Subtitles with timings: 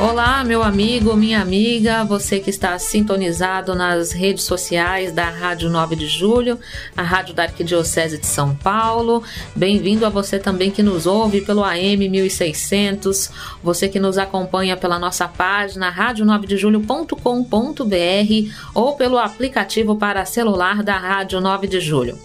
[0.00, 5.96] Olá, meu amigo, minha amiga, você que está sintonizado nas redes sociais da Rádio 9
[5.96, 6.56] de Julho,
[6.96, 9.24] a Rádio da Arquidiocese de São Paulo.
[9.56, 13.28] Bem-vindo a você também que nos ouve pelo AM 1600,
[13.60, 21.40] você que nos acompanha pela nossa página radio9dejulho.com.br ou pelo aplicativo para celular da Rádio
[21.40, 22.16] 9 de Julho.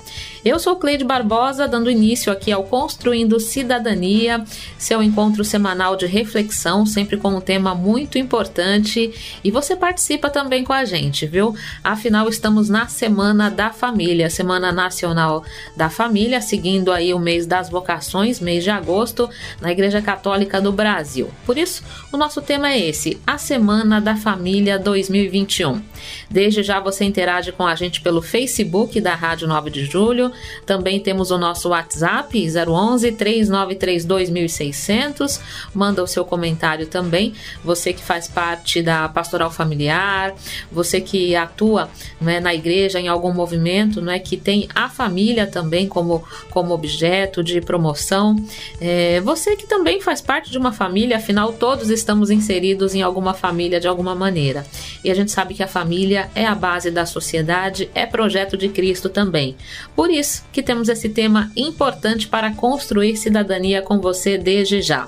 [0.46, 4.44] Eu sou Cleide Barbosa, dando início aqui ao Construindo Cidadania,
[4.78, 9.40] seu encontro semanal de reflexão, sempre com um tema muito importante.
[9.42, 11.56] E você participa também com a gente, viu?
[11.82, 15.46] Afinal, estamos na Semana da Família, Semana Nacional
[15.78, 19.30] da Família, seguindo aí o mês das vocações, mês de agosto,
[19.62, 21.32] na Igreja Católica do Brasil.
[21.46, 25.82] Por isso, o nosso tema é esse: a Semana da Família 2021.
[26.30, 30.33] Desde já você interage com a gente pelo Facebook da Rádio 9 de Julho
[30.66, 35.40] também temos o nosso WhatsApp 011 3932 1600.
[35.74, 37.34] Manda o seu comentário também.
[37.64, 40.34] Você que faz parte da pastoral familiar,
[40.72, 41.90] você que atua
[42.20, 46.74] né, na igreja em algum movimento, não é que tem a família também como, como
[46.74, 48.36] objeto de promoção.
[48.80, 53.34] É, você que também faz parte de uma família, afinal todos estamos inseridos em alguma
[53.34, 54.66] família de alguma maneira.
[55.04, 58.70] E a gente sabe que a família é a base da sociedade, é projeto de
[58.70, 59.56] Cristo também.
[59.96, 65.08] Por isso que temos esse tema importante para construir cidadania com você desde já.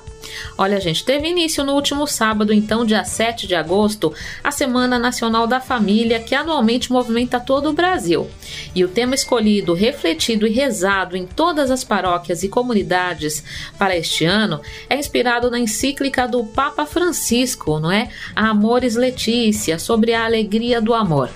[0.57, 5.47] Olha, gente, teve início no último sábado, então, dia 7 de agosto, a Semana Nacional
[5.47, 8.29] da Família, que anualmente movimenta todo o Brasil.
[8.73, 13.43] E o tema escolhido, refletido e rezado em todas as paróquias e comunidades
[13.77, 18.09] para este ano é inspirado na encíclica do Papa Francisco, não é?
[18.35, 21.29] Amores Letícia, sobre a alegria do amor.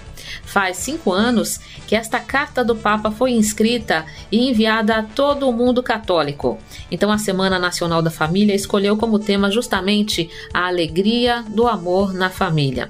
[0.43, 5.53] Faz cinco anos que esta carta do Papa foi inscrita e enviada a todo o
[5.53, 6.57] mundo católico.
[6.91, 12.29] Então, a Semana Nacional da Família escolheu como tema justamente a alegria do amor na
[12.29, 12.89] família.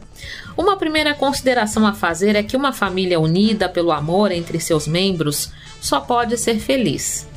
[0.57, 5.51] Uma primeira consideração a fazer é que uma família unida pelo amor entre seus membros
[5.79, 7.28] só pode ser feliz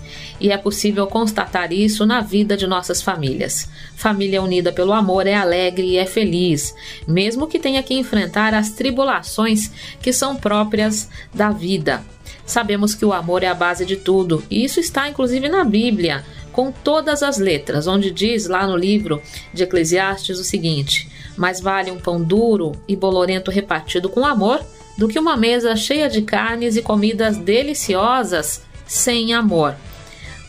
[0.42, 3.68] e é possível constatar isso na vida de nossas famílias.
[3.94, 6.74] Família unida pelo amor é alegre e é feliz,
[7.06, 9.70] mesmo que tenha que enfrentar as tribulações
[10.02, 12.04] que são próprias da vida.
[12.44, 16.24] Sabemos que o amor é a base de tudo, e isso está inclusive na Bíblia,
[16.50, 19.22] com todas as letras, onde diz lá no livro
[19.54, 24.60] de Eclesiastes o seguinte: Mais vale um pão duro e bolorento repartido com amor
[24.98, 29.76] do que uma mesa cheia de carnes e comidas deliciosas sem amor.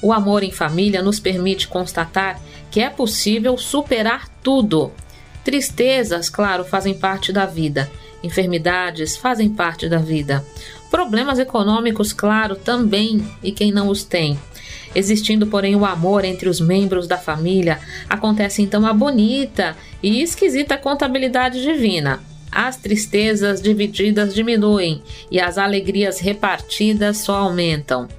[0.04, 2.38] O amor em família nos permite constatar
[2.70, 4.92] que é possível superar tudo.
[5.46, 7.90] Tristezas, claro, fazem parte da vida.
[8.22, 10.46] Enfermidades fazem parte da vida.
[10.92, 14.38] Problemas econômicos, claro, também, e quem não os tem.
[14.94, 20.78] Existindo, porém, o amor entre os membros da família, acontece então a bonita e esquisita
[20.78, 22.22] contabilidade divina.
[22.52, 28.10] As tristezas divididas diminuem e as alegrias repartidas só aumentam.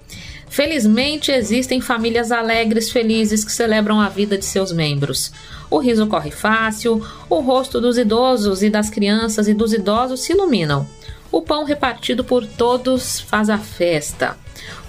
[0.54, 5.32] Felizmente existem famílias alegres, felizes que celebram a vida de seus membros.
[5.68, 10.32] O riso corre fácil, o rosto dos idosos e das crianças e dos idosos se
[10.32, 10.86] iluminam.
[11.32, 14.38] O pão repartido por todos faz a festa.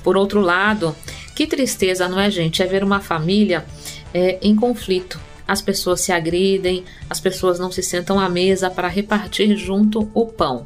[0.04, 0.96] Por outro lado,
[1.34, 2.62] que tristeza, não é, gente?
[2.62, 3.66] É ver uma família
[4.14, 5.20] é, em conflito.
[5.48, 10.28] As pessoas se agridem, as pessoas não se sentam à mesa para repartir junto o
[10.28, 10.64] pão.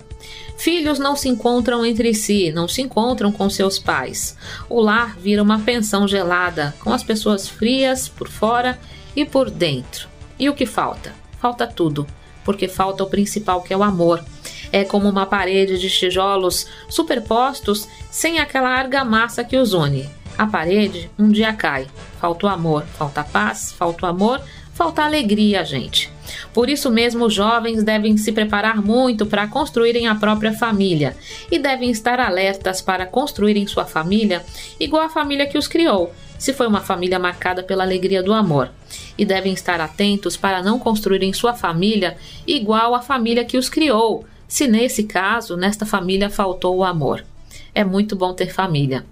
[0.57, 4.35] Filhos não se encontram entre si, não se encontram com seus pais.
[4.69, 8.77] O lar vira uma pensão gelada, com as pessoas frias por fora
[9.15, 10.09] e por dentro.
[10.37, 11.13] E o que falta?
[11.39, 12.05] Falta tudo,
[12.43, 14.23] porque falta o principal que é o amor.
[14.71, 20.09] É como uma parede de tijolos superpostos sem aquela argamassa que os une.
[20.37, 21.87] A parede um dia cai.
[22.19, 24.41] Falta o amor, falta paz, falta o amor,
[24.73, 26.11] falta alegria, gente.
[26.53, 31.15] Por isso mesmo, os jovens devem se preparar muito para construírem a própria família
[31.51, 34.43] e devem estar alertas para construírem sua família
[34.79, 38.71] igual à família que os criou, se foi uma família marcada pela alegria do amor.
[39.17, 42.17] E devem estar atentos para não construírem sua família
[42.47, 47.23] igual à família que os criou, se nesse caso, nesta família faltou o amor.
[47.75, 49.05] É muito bom ter família.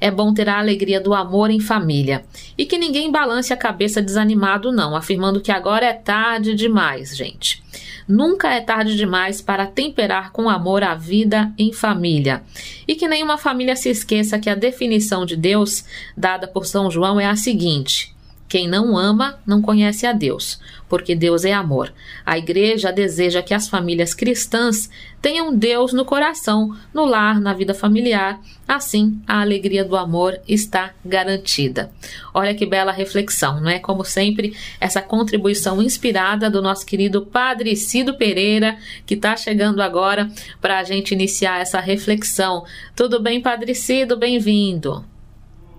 [0.00, 2.24] É bom ter a alegria do amor em família.
[2.56, 7.62] E que ninguém balance a cabeça desanimado, não, afirmando que agora é tarde demais, gente.
[8.08, 12.42] nunca é tarde demais para temperar com amor a vida em família.
[12.86, 15.84] E que nenhuma família se esqueça que a definição de Deus
[16.16, 18.14] dada por São João é a seguinte:
[18.52, 21.90] quem não ama não conhece a Deus, porque Deus é amor.
[22.22, 24.90] A Igreja deseja que as famílias cristãs
[25.22, 28.38] tenham Deus no coração, no lar, na vida familiar.
[28.68, 31.90] Assim, a alegria do amor está garantida.
[32.34, 33.78] Olha que bela reflexão, não é?
[33.78, 38.76] Como sempre, essa contribuição inspirada do nosso querido Padre Cido Pereira,
[39.06, 42.66] que está chegando agora para a gente iniciar essa reflexão.
[42.94, 44.14] Tudo bem, Padre Cido?
[44.14, 45.02] Bem-vindo.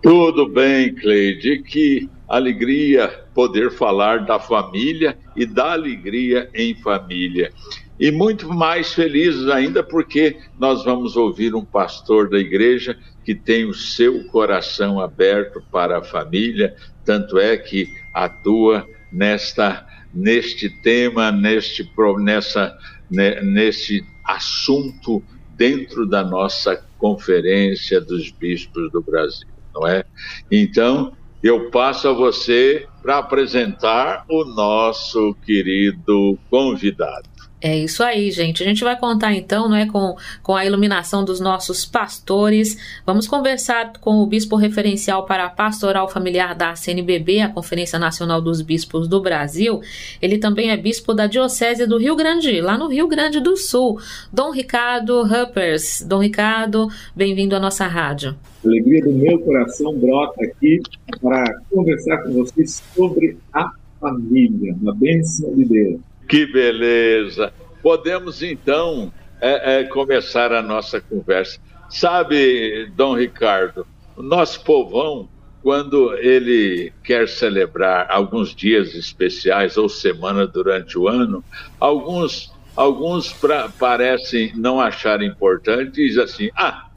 [0.02, 1.62] Tudo bem, Cleide.
[1.62, 7.52] Que alegria poder falar da família e da alegria em família.
[8.00, 13.66] E muito mais felizes ainda porque nós vamos ouvir um pastor da igreja que tem
[13.66, 16.76] o seu coração aberto para a família,
[17.06, 21.90] tanto é que atua nesta neste tema, neste
[22.20, 22.78] nessa
[23.10, 25.24] neste assunto
[25.56, 30.06] dentro da nossa conferência dos bispos do Brasil não é?
[30.52, 31.14] Então,
[31.44, 37.33] eu passo a você para apresentar o nosso querido convidado.
[37.64, 38.62] É isso aí, gente.
[38.62, 42.78] A gente vai contar então, não é, com, com a iluminação dos nossos pastores.
[43.06, 48.42] Vamos conversar com o bispo referencial para a pastoral familiar da CNBB, a Conferência Nacional
[48.42, 49.80] dos Bispos do Brasil.
[50.22, 53.98] Ele também é bispo da Diocese do Rio Grande, lá no Rio Grande do Sul.
[54.30, 56.06] Dom Ricardo Huppers.
[56.06, 58.36] Dom Ricardo, bem-vindo à nossa rádio.
[58.62, 60.82] A alegria do meu coração brota aqui
[61.22, 63.72] para conversar com vocês sobre a
[64.02, 66.13] família, uma bênção de Deus.
[66.34, 67.54] Que beleza!
[67.84, 71.60] Podemos então é, é, começar a nossa conversa.
[71.88, 73.86] Sabe, Dom Ricardo,
[74.18, 75.30] o nosso povão,
[75.62, 81.46] quando ele quer celebrar alguns dias especiais ou semana durante o ano,
[81.80, 86.90] alguns, alguns pra, parecem não achar importante dizem assim: ah,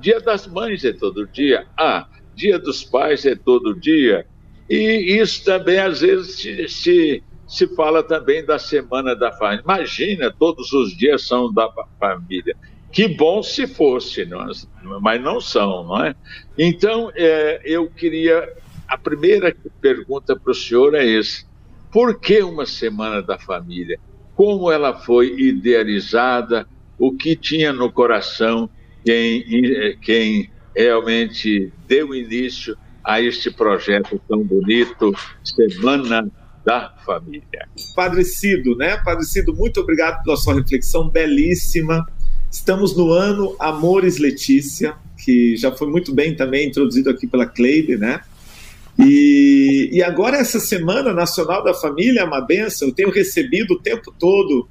[0.00, 4.26] dia das mães é todo dia, ah, dia dos pais é todo dia.
[4.68, 9.64] E isso também às vezes se, se se fala também da Semana da Família.
[9.64, 11.68] Imagina, todos os dias são da
[11.98, 12.56] família.
[12.92, 14.26] Que bom se fosse, é?
[15.00, 16.14] mas não são, não é?
[16.56, 18.48] Então, é, eu queria.
[18.86, 21.44] A primeira pergunta para o senhor é essa:
[21.90, 23.98] por que uma Semana da Família?
[24.36, 26.68] Como ela foi idealizada?
[26.96, 28.70] O que tinha no coração
[29.04, 35.12] quem, quem realmente deu início a este projeto tão bonito,
[35.42, 36.30] Semana
[36.64, 37.68] da família.
[37.94, 38.96] Padre Cido, né?
[39.04, 42.06] Padre Cido, muito obrigado pela sua reflexão belíssima.
[42.50, 47.96] Estamos no ano Amores Letícia, que já foi muito bem também introduzido aqui pela Cleide,
[47.96, 48.20] né?
[48.98, 52.88] E, e agora essa Semana Nacional da Família é uma benção.
[52.88, 54.68] Eu tenho recebido o tempo todo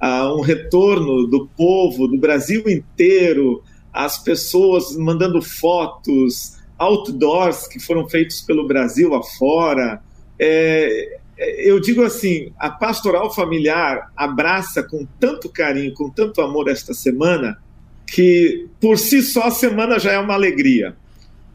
[0.00, 3.62] uh, um retorno do povo, do Brasil inteiro,
[3.92, 10.02] as pessoas mandando fotos, outdoors que foram feitos pelo Brasil afora.
[10.38, 11.18] É,
[11.58, 17.58] eu digo assim, a pastoral familiar abraça com tanto carinho, com tanto amor esta semana,
[18.06, 20.96] que por si só a semana já é uma alegria.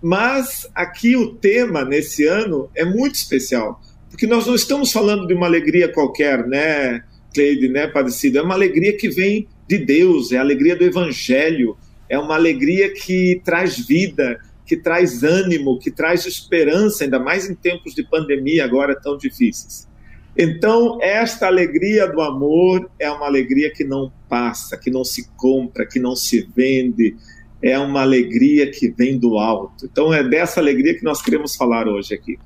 [0.01, 5.33] Mas aqui o tema nesse ano é muito especial, porque nós não estamos falando de
[5.33, 7.03] uma alegria qualquer, né,
[7.33, 8.39] Cleide, né, Padecido?
[8.39, 11.77] É uma alegria que vem de Deus, é a alegria do Evangelho,
[12.09, 17.55] é uma alegria que traz vida, que traz ânimo, que traz esperança, ainda mais em
[17.55, 19.87] tempos de pandemia agora tão difíceis.
[20.37, 25.87] Então, esta alegria do amor é uma alegria que não passa, que não se compra,
[25.87, 27.15] que não se vende,
[27.63, 29.85] é uma alegria que vem do alto.
[29.85, 32.37] Então, é dessa alegria que nós queremos falar hoje aqui.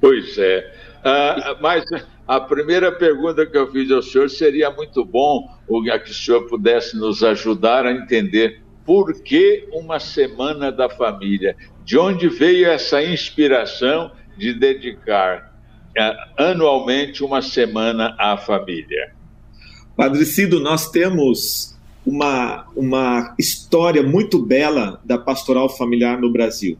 [0.00, 0.72] Pois é.
[1.00, 1.84] Uh, mas
[2.26, 6.96] a primeira pergunta que eu fiz ao senhor seria muito bom que o senhor pudesse
[6.96, 11.56] nos ajudar a entender por que uma semana da família?
[11.84, 15.54] De onde veio essa inspiração de dedicar
[15.96, 19.12] uh, anualmente uma semana à família?
[19.96, 21.74] Padre Cido, nós temos
[22.04, 26.76] uma, uma história muito bela da pastoral familiar no Brasil.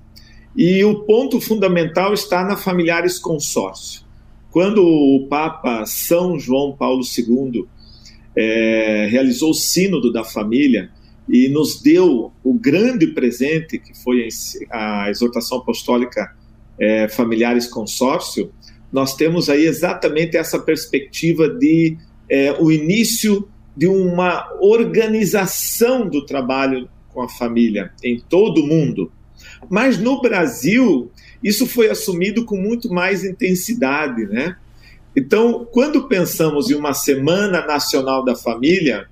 [0.57, 4.03] E o ponto fundamental está na Familiares Consórcio.
[4.51, 7.67] Quando o Papa São João Paulo II
[8.37, 10.91] é, realizou o Sínodo da Família,
[11.29, 14.29] e nos deu o grande presente que foi
[14.71, 16.35] a exortação apostólica
[16.79, 18.53] é, Familiares Consórcio,
[18.93, 21.97] nós temos aí exatamente essa perspectiva de
[22.29, 29.11] é, o início de uma organização do trabalho com a família em todo o mundo.
[29.69, 31.11] Mas no Brasil,
[31.43, 34.57] isso foi assumido com muito mais intensidade, né?
[35.17, 39.07] Então, quando pensamos em uma Semana Nacional da Família,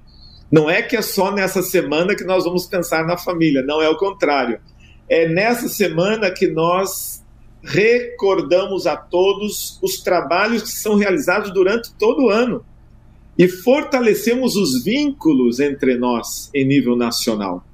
[0.53, 3.89] não é que é só nessa semana que nós vamos pensar na família, não é
[3.89, 4.61] o contrário.
[5.09, 7.25] É nessa semana que nós
[7.63, 12.63] recordamos a todos os trabalhos que são realizados durante todo o ano
[13.39, 17.65] e fortalecemos os vínculos entre nós em nível nacional.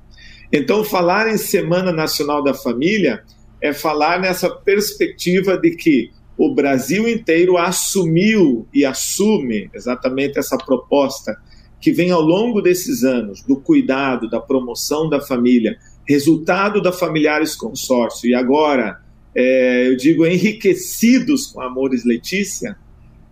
[0.53, 3.25] Então, falar em Semana Nacional da Família
[3.61, 11.37] é falar nessa perspectiva de que o Brasil inteiro assumiu e assume exatamente essa proposta
[11.81, 17.55] que vem ao longo desses anos do cuidado, da promoção da família, resultado da Familiares
[17.55, 19.01] Consórcio e agora,
[19.35, 22.77] é, eu digo, enriquecidos com Amores Letícia,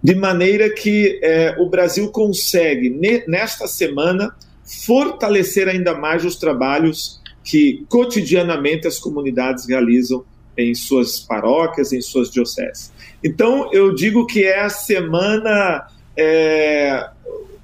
[0.03, 2.91] de maneira que é, o Brasil consegue,
[3.27, 4.35] nesta semana,
[4.85, 10.25] fortalecer ainda mais os trabalhos que cotidianamente as comunidades realizam
[10.57, 12.93] em suas paróquias, em suas dioceses.
[13.23, 17.09] Então, eu digo que é a semana é,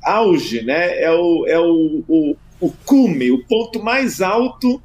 [0.02, 1.02] auge, né?
[1.02, 4.80] é, o, é o, o, o cume, o ponto mais alto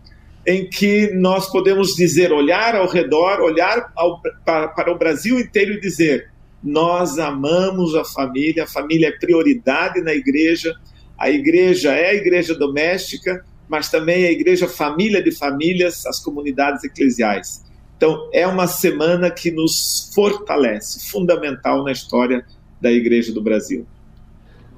[0.46, 5.74] em que nós podemos dizer, olhar ao redor, olhar ao, para, para o Brasil inteiro
[5.74, 6.30] e dizer:
[6.64, 10.74] nós amamos a família, a família é prioridade na igreja,
[11.18, 16.84] a igreja é a igreja doméstica, mas também a igreja família de famílias, as comunidades
[16.86, 17.66] eclesiais.
[17.98, 22.46] Então, é uma semana que nos fortalece, fundamental na história
[22.80, 23.86] da igreja do Brasil.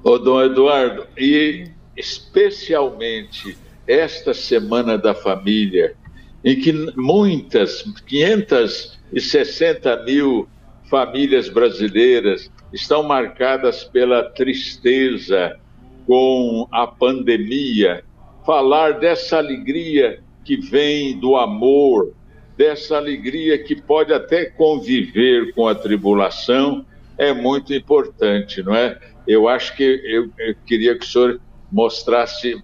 [0.02, 5.94] Ô, Dom Eduardo, e especialmente esta Semana da Família,
[6.42, 10.48] em que muitas, 560 mil
[10.88, 15.58] famílias brasileiras estão marcadas pela tristeza
[16.06, 18.02] com a pandemia,
[18.46, 22.14] falar dessa alegria que vem do amor,
[22.56, 26.86] dessa alegria que pode até conviver com a tribulação,
[27.20, 28.98] é muito importante, não é?
[29.28, 31.38] Eu acho que eu, eu queria que o senhor
[31.70, 32.58] mostrasse,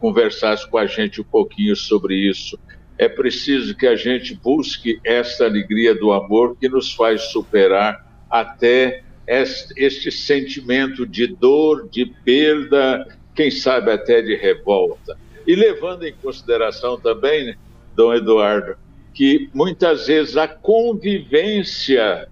[0.00, 2.58] conversasse com a gente um pouquinho sobre isso.
[2.96, 9.02] É preciso que a gente busque essa alegria do amor que nos faz superar até
[9.26, 15.16] este, este sentimento de dor, de perda, quem sabe até de revolta.
[15.46, 17.56] E levando em consideração também, né,
[17.94, 18.76] Dom Eduardo,
[19.12, 22.28] que muitas vezes a convivência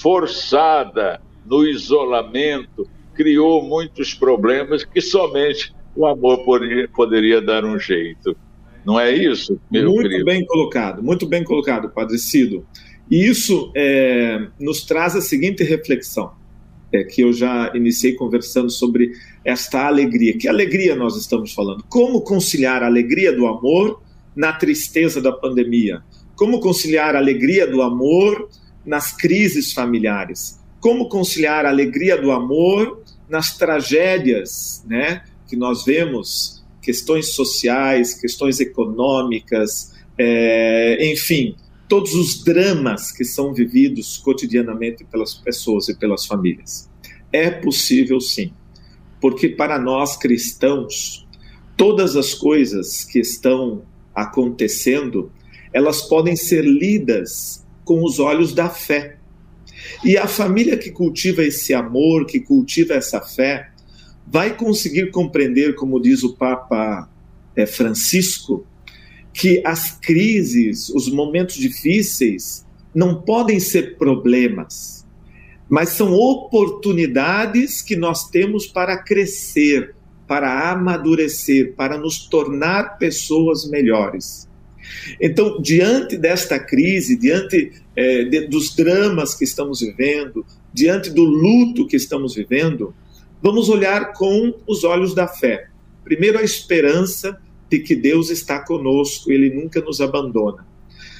[0.00, 8.36] forçada no isolamento criou muitos problemas que somente o amor poderia, poderia dar um jeito.
[8.84, 10.24] Não é isso, meu Muito querido?
[10.24, 12.64] bem colocado, muito bem colocado, Padre Cido.
[13.10, 16.32] E isso é, nos traz a seguinte reflexão,
[16.92, 19.12] é, que eu já iniciei conversando sobre
[19.44, 20.38] esta alegria.
[20.38, 21.84] Que alegria nós estamos falando?
[21.88, 24.00] Como conciliar a alegria do amor
[24.34, 26.02] na tristeza da pandemia?
[26.36, 28.48] Como conciliar a alegria do amor
[28.90, 30.58] nas crises familiares?
[30.80, 38.58] Como conciliar a alegria do amor nas tragédias, né, que nós vemos, questões sociais, questões
[38.58, 41.54] econômicas, é, enfim,
[41.88, 46.90] todos os dramas que são vividos cotidianamente pelas pessoas e pelas famílias.
[47.32, 48.52] É possível sim,
[49.20, 51.24] porque para nós cristãos,
[51.76, 55.30] todas as coisas que estão acontecendo
[55.72, 59.16] elas podem ser lidas com os olhos da fé.
[60.04, 63.70] E a família que cultiva esse amor, que cultiva essa fé,
[64.26, 67.08] vai conseguir compreender, como diz o Papa
[67.56, 68.64] é, Francisco,
[69.32, 75.06] que as crises, os momentos difíceis, não podem ser problemas,
[75.68, 79.94] mas são oportunidades que nós temos para crescer,
[80.26, 84.49] para amadurecer, para nos tornar pessoas melhores.
[85.20, 91.86] Então, diante desta crise, diante é, de, dos dramas que estamos vivendo, diante do luto
[91.86, 92.94] que estamos vivendo,
[93.42, 95.68] vamos olhar com os olhos da fé.
[96.04, 100.66] Primeiro, a esperança de que Deus está conosco, Ele nunca nos abandona.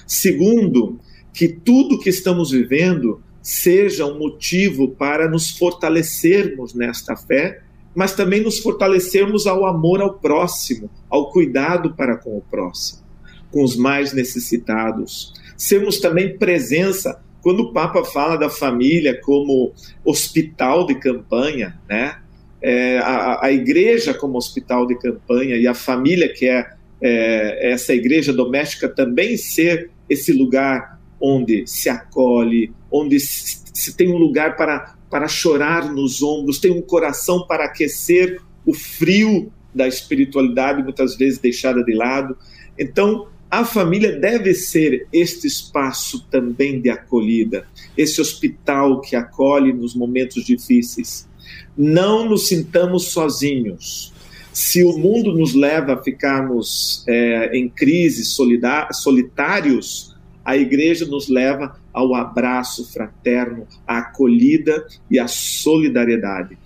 [0.07, 0.99] Segundo,
[1.33, 7.62] que tudo que estamos vivendo seja um motivo para nos fortalecermos nesta fé,
[7.95, 13.10] mas também nos fortalecermos ao amor ao próximo, ao cuidado para com o próximo
[13.50, 15.33] com os mais necessitados.
[15.57, 19.73] Sermos também presença quando o Papa fala da família como
[20.04, 22.16] hospital de campanha, né?
[22.62, 27.95] É, a, a, igreja como hospital de campanha e a família que é, é essa
[27.95, 34.57] igreja doméstica também ser esse lugar onde se acolhe, onde se, se tem um lugar
[34.57, 41.16] para, para chorar nos ombros, tem um coração para aquecer o frio da espiritualidade muitas
[41.16, 42.37] vezes deixada de lado.
[42.78, 47.66] Então, a família deve ser este espaço também de acolhida,
[47.97, 51.28] esse hospital que acolhe nos momentos difíceis.
[51.76, 54.12] Não nos sintamos sozinhos.
[54.52, 61.76] Se o mundo nos leva a ficarmos é, em crise, solitários, a igreja nos leva
[61.92, 66.57] ao abraço fraterno, à acolhida e à solidariedade.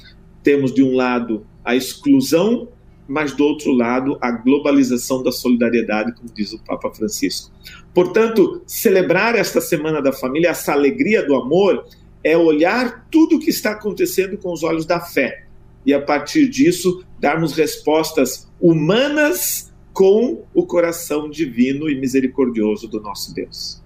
[0.43, 2.69] Temos de um lado a exclusão
[3.07, 7.53] mas do outro lado, a globalização da solidariedade, como diz o Papa Francisco.
[7.93, 11.87] Portanto, celebrar esta Semana da Família, essa alegria do amor,
[12.23, 15.45] é olhar tudo o que está acontecendo com os olhos da fé
[15.85, 23.35] e, a partir disso, darmos respostas humanas com o coração divino e misericordioso do nosso
[23.35, 23.83] Deus.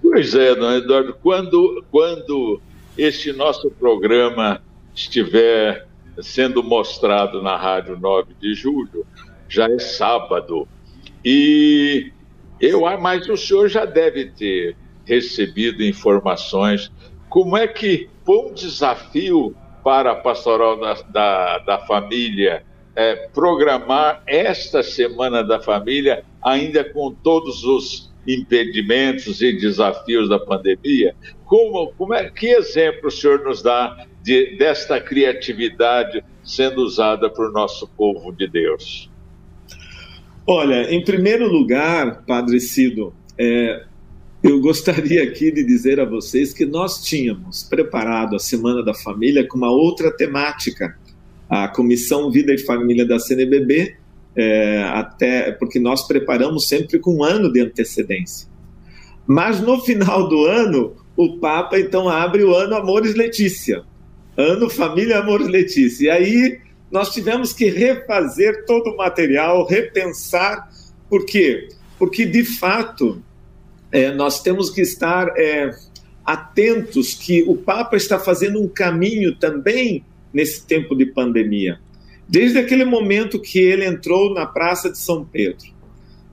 [0.00, 2.60] Pois é, não, Eduardo, quando, quando
[2.96, 4.62] este nosso programa
[4.94, 5.86] estiver
[6.20, 9.06] sendo mostrado na Rádio 9 de Julho,
[9.48, 10.68] já é sábado.
[11.24, 12.12] E
[12.60, 16.90] eu, mas o senhor já deve ter recebido informações.
[17.28, 22.64] Como é que foi um desafio para a pastoral da, da, da família
[22.96, 31.14] é, programar esta Semana da Família, ainda com todos os impedimentos e desafios da pandemia?
[31.44, 37.52] Como, como é, que exemplo o senhor nos dá de, desta criatividade sendo usada por
[37.52, 39.10] nosso povo de Deus?
[40.46, 43.84] Olha, em primeiro lugar, Padre Cido, é,
[44.42, 49.46] eu gostaria aqui de dizer a vocês que nós tínhamos preparado a Semana da Família
[49.46, 50.98] com uma outra temática.
[51.48, 53.94] A Comissão Vida e Família da CNBB,
[54.34, 58.48] é, até porque nós preparamos sempre com um ano de antecedência.
[59.26, 63.84] Mas no final do ano, o Papa então abre o ano Amores Letícia,
[64.36, 66.06] ano Família Amores Letícia.
[66.06, 66.60] E aí
[66.90, 70.68] nós tivemos que refazer todo o material, repensar.
[71.08, 71.68] Por quê?
[71.98, 73.22] Porque, de fato,
[73.90, 75.70] é, nós temos que estar é,
[76.24, 81.78] atentos que o Papa está fazendo um caminho também nesse tempo de pandemia.
[82.28, 85.66] Desde aquele momento que ele entrou na Praça de São Pedro,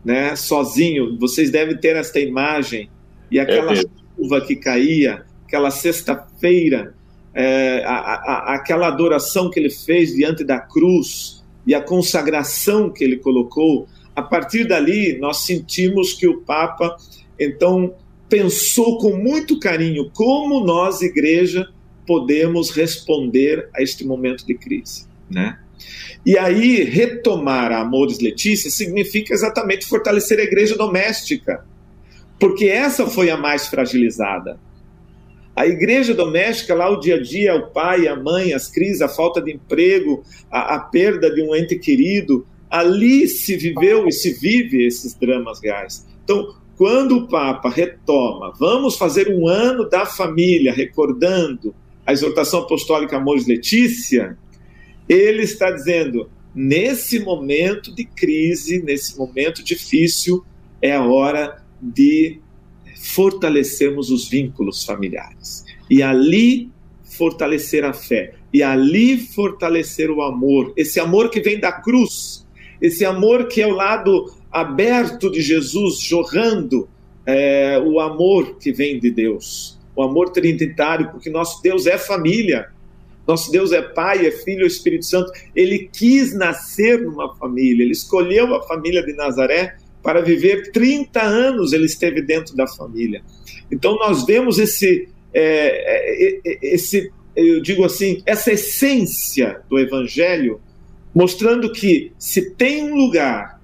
[0.04, 2.90] né, sozinho, vocês devem ter esta imagem,
[3.30, 3.84] e aquela é
[4.16, 6.96] chuva que caía, aquela sexta-feira,
[7.34, 13.04] é, a, a, aquela adoração que ele fez diante da cruz e a consagração que
[13.04, 16.98] ele colocou, a partir dali nós sentimos que o Papa
[17.40, 17.94] então
[18.28, 21.68] pensou com muito carinho como nós, igreja,
[22.06, 25.58] podemos responder a este momento de crise, né?
[26.26, 31.66] E aí retomar a Amores Letícia significa exatamente fortalecer a igreja doméstica,
[32.40, 34.60] porque essa foi a mais fragilizada.
[35.56, 39.10] A igreja doméstica, lá o dia a dia, o pai, a mãe, as crises, a
[39.10, 44.32] falta de emprego, a, a perda de um ente querido, ali se viveu e se
[44.32, 46.08] vive esses dramas reais.
[46.24, 53.18] Então, quando o Papa retoma, vamos fazer um ano da família, recordando a exortação apostólica
[53.18, 54.38] Amores Letícia,
[55.08, 60.44] ele está dizendo: nesse momento de crise, nesse momento difícil,
[60.82, 62.40] é a hora de
[63.02, 65.66] fortalecermos os vínculos familiares.
[65.90, 66.70] E ali
[67.04, 68.36] fortalecer a fé.
[68.54, 70.72] E ali fortalecer o amor.
[70.78, 72.46] Esse amor que vem da cruz.
[72.82, 76.88] Esse amor que é o lado aberto de Jesus, jorrando
[77.26, 79.80] é, o amor que vem de Deus.
[79.96, 82.70] O amor trinitário, porque nosso Deus é família.
[83.28, 85.32] Nosso Deus é Pai, é Filho, é Espírito Santo.
[85.56, 91.74] Ele quis nascer numa família, ele escolheu a família de Nazaré para viver 30 anos
[91.74, 93.22] ele esteve dentro da família.
[93.72, 100.60] Então nós vemos esse, é, é, é, esse eu digo assim, essa essência do Evangelho,
[101.16, 103.62] mostrando que se tem um lugar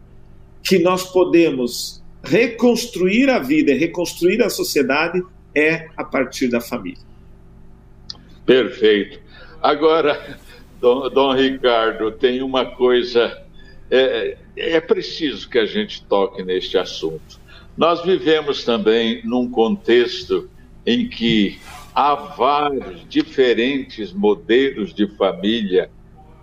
[0.63, 5.23] que nós podemos reconstruir a vida reconstruir a sociedade,
[5.55, 6.99] é a partir da família.
[8.45, 9.19] Perfeito.
[9.61, 10.37] Agora,
[10.79, 13.43] Dom, Dom Ricardo, tem uma coisa
[13.89, 17.39] é, é preciso que a gente toque neste assunto.
[17.77, 20.49] Nós vivemos também num contexto
[20.85, 21.59] em que
[21.93, 25.89] há vários diferentes modelos de família,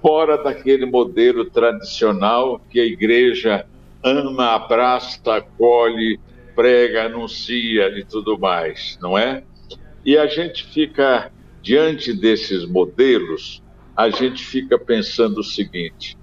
[0.01, 3.67] fora daquele modelo tradicional que a igreja
[4.03, 6.21] ama, abraça, acolhe,
[6.55, 9.43] prega, anuncia e tudo mais, não é?
[10.05, 13.63] E a gente fica diante desses modelos,
[13.97, 16.19] a gente fica pensando o seguinte: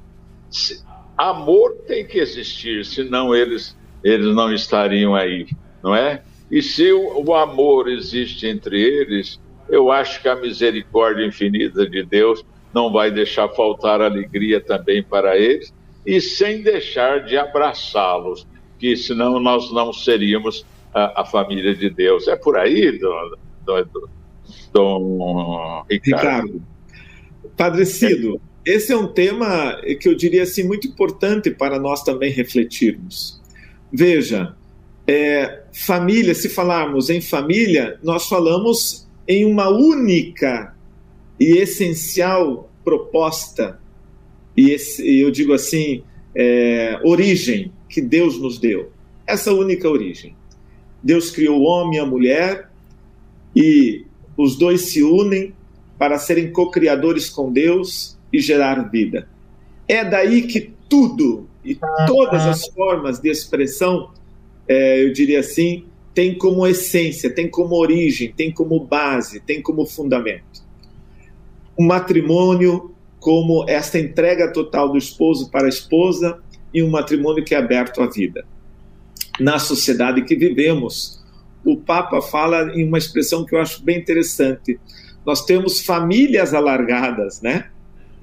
[1.29, 5.47] amor tem que existir, senão eles, eles não estariam aí,
[5.84, 6.23] não é?
[6.49, 12.03] E se o, o amor existe entre eles, eu acho que a misericórdia infinita de
[12.03, 15.73] Deus não vai deixar faltar alegria também para eles,
[16.05, 18.47] e sem deixar de abraçá-los.
[18.79, 22.27] que senão nós não seríamos a, a família de Deus.
[22.27, 23.31] É por aí, Dom,
[23.63, 23.84] Dom,
[24.73, 26.47] Dom Ricardo.
[26.47, 26.63] Ricardo.
[27.55, 32.32] Padre Cido, esse é um tema que eu diria assim muito importante para nós também
[32.32, 33.41] refletirmos.
[33.91, 34.56] Veja,
[35.08, 40.76] é, família, se falarmos em família, nós falamos em uma única
[41.39, 43.80] e essencial proposta,
[44.56, 46.04] e esse, eu digo assim,
[46.36, 48.91] é, origem que Deus nos deu.
[49.26, 50.36] Essa única origem.
[51.02, 52.69] Deus criou o homem e a mulher
[53.56, 54.06] e
[54.38, 55.54] os dois se unem
[55.97, 59.28] para serem co-criadores com Deus e gerar vida.
[59.88, 64.12] É daí que tudo e todas as formas de expressão,
[64.67, 69.86] é, eu diria assim, tem como essência, tem como origem, tem como base, tem como
[69.86, 70.63] fundamento.
[71.76, 76.39] O matrimônio como esta entrega total do esposo para a esposa
[76.74, 78.44] e um matrimônio que é aberto à vida.
[79.39, 81.24] Na sociedade que vivemos,
[81.63, 84.80] o Papa fala em uma expressão que eu acho bem interessante.
[85.26, 87.70] Nós temos famílias alargadas, né?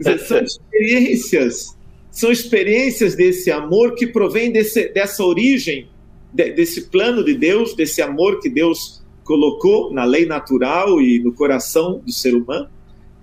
[0.01, 1.77] São experiências,
[2.11, 5.89] são experiências desse amor que provém desse, dessa origem,
[6.33, 11.33] de, desse plano de Deus, desse amor que Deus colocou na lei natural e no
[11.33, 12.69] coração do ser humano,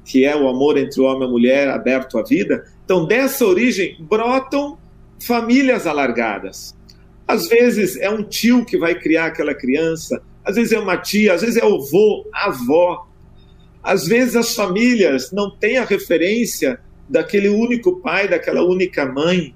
[0.03, 2.65] que é o amor entre o homem e a mulher aberto à vida.
[2.83, 4.77] Então, dessa origem brotam
[5.19, 6.75] famílias alargadas.
[7.27, 11.33] Às vezes é um tio que vai criar aquela criança, às vezes é uma tia,
[11.33, 13.07] às vezes é o avô, a avó.
[13.85, 19.53] Às vezes as famílias não têm a referência daquele único pai, daquela única mãe.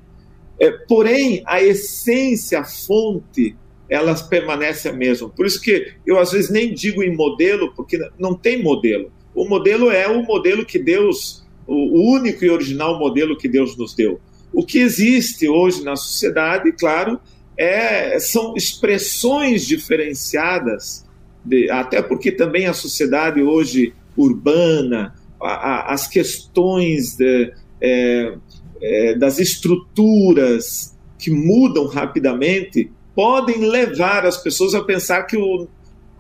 [0.60, 3.56] É, porém, a essência, a fonte,
[3.90, 5.28] elas permanecem a mesma.
[5.30, 9.12] Por isso que eu às vezes nem digo em modelo, porque não tem modelo.
[9.34, 13.96] O modelo é o modelo que Deus, o único e original modelo que Deus nos
[13.96, 14.22] deu.
[14.54, 17.20] O que existe hoje na sociedade, claro,
[17.58, 21.04] é, são expressões diferenciadas,
[21.44, 28.38] de, até porque também a sociedade hoje urbana, a, a, as questões de, é,
[28.82, 35.68] é, das estruturas que mudam rapidamente podem levar as pessoas a pensar que o,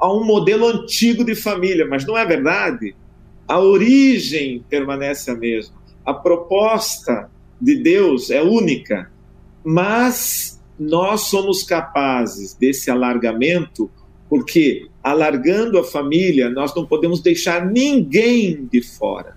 [0.01, 2.95] um modelo antigo de família, mas não é verdade.
[3.47, 5.75] A origem permanece a mesma.
[6.05, 9.11] A proposta de Deus é única,
[9.63, 13.91] mas nós somos capazes desse alargamento,
[14.29, 19.35] porque alargando a família, nós não podemos deixar ninguém de fora.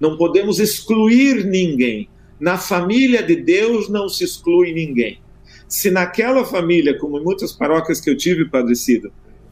[0.00, 2.08] Não podemos excluir ninguém.
[2.40, 5.20] Na família de Deus não se exclui ninguém.
[5.68, 8.74] Se naquela família, como em muitas paróquias que eu tive, Padre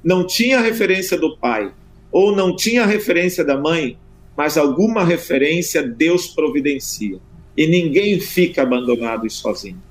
[0.02, 1.72] não tinha referência do pai
[2.10, 3.98] ou não tinha referência da mãe,
[4.36, 7.20] mas alguma referência Deus providencia
[7.56, 9.82] e ninguém fica abandonado e sozinho.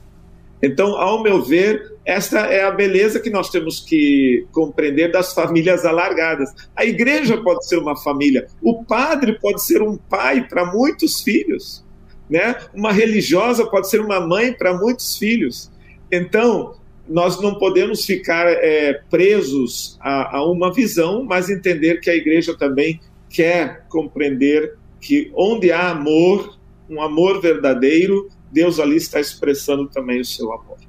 [0.62, 5.86] Então, ao meu ver, esta é a beleza que nós temos que compreender das famílias
[5.86, 6.50] alargadas.
[6.76, 11.86] A igreja pode ser uma família, o padre pode ser um pai para muitos filhos,
[12.28, 12.56] né?
[12.74, 15.72] Uma religiosa pode ser uma mãe para muitos filhos.
[16.12, 16.74] Então,
[17.08, 22.58] nós não podemos ficar é, presos a, a uma visão, mas entender que a igreja
[22.58, 26.58] também quer compreender que onde há amor,
[26.90, 30.89] um amor verdadeiro, Deus ali está expressando também o seu amor.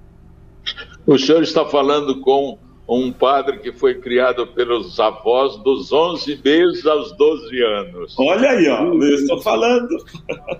[1.07, 2.59] O senhor está falando com
[2.89, 8.17] um padre que foi criado pelos avós dos 11 meses aos 12 anos.
[8.19, 9.89] Olha aí, ó, eu estou falando.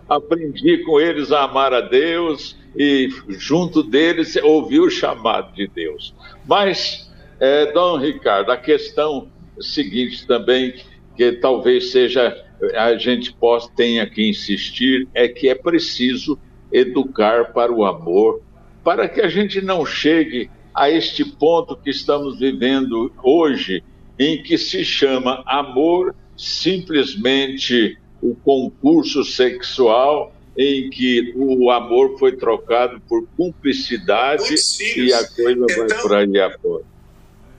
[0.09, 6.15] Aprendi com eles a amar a Deus e junto deles ouvi o chamado de Deus.
[6.47, 9.29] Mas, é, Dom Ricardo, a questão
[9.61, 10.75] seguinte também,
[11.17, 12.35] que talvez seja
[12.75, 16.39] a gente possa, tenha que insistir é que é preciso
[16.73, 18.43] educar para o amor,
[18.83, 23.83] para que a gente não chegue a este ponto que estamos vivendo hoje,
[24.19, 33.01] em que se chama amor simplesmente o concurso sexual, em que o amor foi trocado
[33.09, 34.55] por cumplicidade
[34.97, 35.89] e a coisa então...
[35.89, 36.85] vai por aí afora.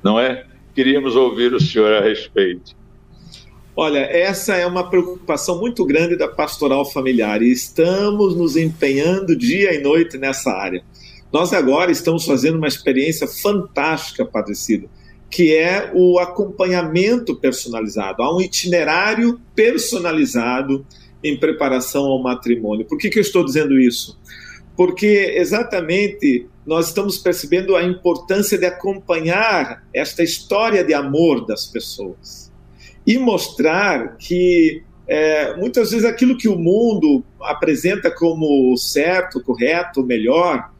[0.03, 0.45] Não é?
[0.73, 2.75] Queríamos ouvir o senhor a respeito.
[3.75, 9.73] Olha, essa é uma preocupação muito grande da pastoral familiar e estamos nos empenhando dia
[9.73, 10.84] e noite nessa área.
[11.31, 14.89] Nós agora estamos fazendo uma experiência fantástica, Padre Cido,
[15.29, 18.21] que é o acompanhamento personalizado.
[18.21, 20.85] Há um itinerário personalizado
[21.23, 22.85] em preparação ao matrimônio.
[22.85, 24.19] Por que, que eu estou dizendo isso?
[24.75, 32.51] Porque exatamente nós estamos percebendo a importância de acompanhar esta história de amor das pessoas
[33.07, 40.70] e mostrar que é, muitas vezes aquilo que o mundo apresenta como certo, correto, melhor,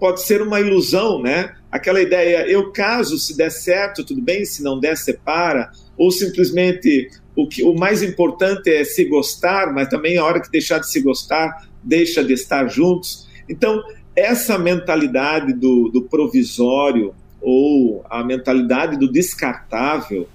[0.00, 1.54] pode ser uma ilusão, né?
[1.70, 7.10] aquela ideia, eu caso, se der certo, tudo bem, se não der, separa, ou simplesmente
[7.36, 10.90] o, que, o mais importante é se gostar, mas também a hora que deixar de
[10.90, 13.28] se gostar, deixa de estar juntos.
[13.48, 13.80] Então,
[14.16, 20.28] essa mentalidade do, do provisório ou a mentalidade do descartável,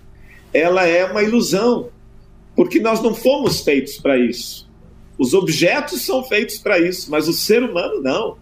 [0.53, 1.89] ela é uma ilusão,
[2.55, 4.65] porque nós não fomos feitos para isso.
[5.17, 8.37] Os objetos são feitos para isso, mas o ser humano não.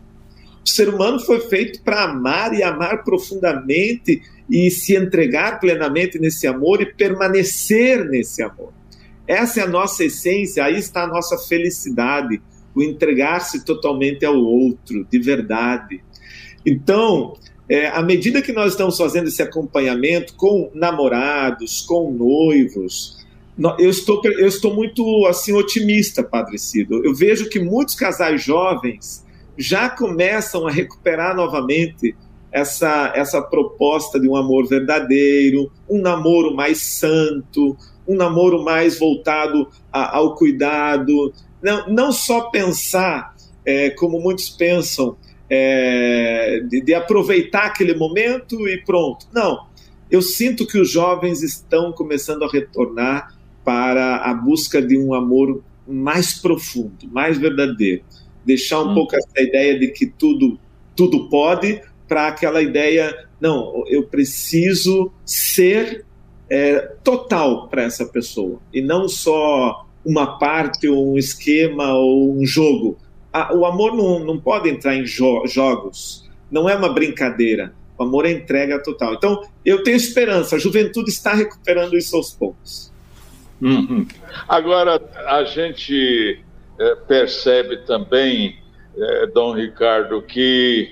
[0.65, 6.47] O ser humano foi feito para amar e amar profundamente e se entregar plenamente nesse
[6.47, 8.71] amor e permanecer nesse amor.
[9.27, 12.41] Essa é a nossa essência, aí está a nossa felicidade,
[12.75, 16.03] o entregar-se totalmente ao outro, de verdade.
[16.65, 17.35] Então,
[17.69, 23.23] é, à medida que nós estamos fazendo esse acompanhamento com namorados, com noivos,
[23.79, 27.05] eu estou, eu estou muito assim otimista, Padre Cido.
[27.05, 29.22] Eu vejo que muitos casais jovens
[29.57, 32.15] já começam a recuperar novamente
[32.51, 37.75] essa, essa proposta de um amor verdadeiro, um namoro mais santo,
[38.07, 41.33] um namoro mais voltado a, ao cuidado.
[41.61, 43.35] Não, não só pensar,
[43.65, 45.17] é, como muitos pensam,
[45.49, 49.27] é, de, de aproveitar aquele momento e pronto.
[49.33, 49.67] Não.
[50.11, 55.63] Eu sinto que os jovens estão começando a retornar para a busca de um amor
[55.87, 58.03] mais profundo, mais verdadeiro
[58.45, 58.95] deixar um hum.
[58.95, 60.59] pouco essa ideia de que tudo,
[60.95, 66.05] tudo pode, para aquela ideia, não, eu preciso ser
[66.49, 72.45] é, total para essa pessoa, e não só uma parte, ou um esquema, ou um
[72.45, 72.97] jogo.
[73.53, 77.73] o amor não, não pode entrar em jo jogos, não é uma brincadeira.
[77.97, 79.13] O amor é entrega total.
[79.13, 82.91] Então, eu tenho esperança, a juventude está recuperando isso aos poucos.
[83.61, 84.05] Uhum.
[84.47, 86.43] Agora, a gente
[86.79, 88.57] é, percebe também,
[88.97, 90.91] é, Dom Ricardo, que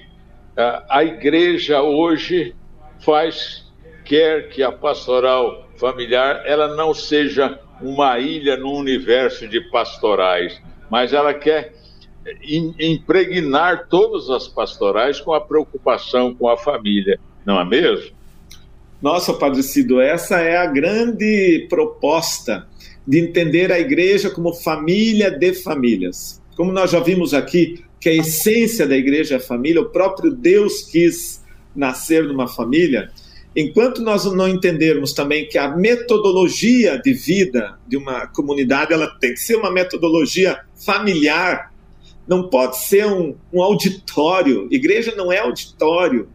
[0.56, 2.56] é, a igreja hoje
[3.00, 3.66] faz,
[4.06, 11.14] quer que a pastoral familiar ela não seja uma ilha no universo de pastorais, mas
[11.14, 11.74] ela quer
[12.80, 18.16] impregnar todas as pastorais com a preocupação com a família, não é mesmo?
[19.02, 22.68] Nossa, Padre Cido, essa é a grande proposta
[23.08, 26.42] de entender a igreja como família de famílias.
[26.56, 30.32] Como nós já vimos aqui, que a essência da igreja é a família, o próprio
[30.32, 31.44] Deus quis
[31.76, 33.10] nascer numa família.
[33.56, 39.34] Enquanto nós não entendermos também que a metodologia de vida de uma comunidade ela tem
[39.34, 41.72] que ser uma metodologia familiar,
[42.28, 44.68] não pode ser um, um auditório.
[44.72, 46.30] Igreja não é auditório.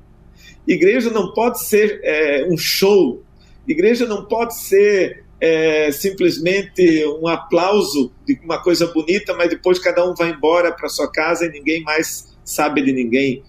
[0.67, 3.23] Igreja não pode ser é, um show.
[3.67, 10.09] Igreja não pode ser é, simplesmente um aplauso de uma coisa bonita, mas depois cada
[10.09, 13.43] um vai embora para sua casa e ninguém mais sabe de ninguém.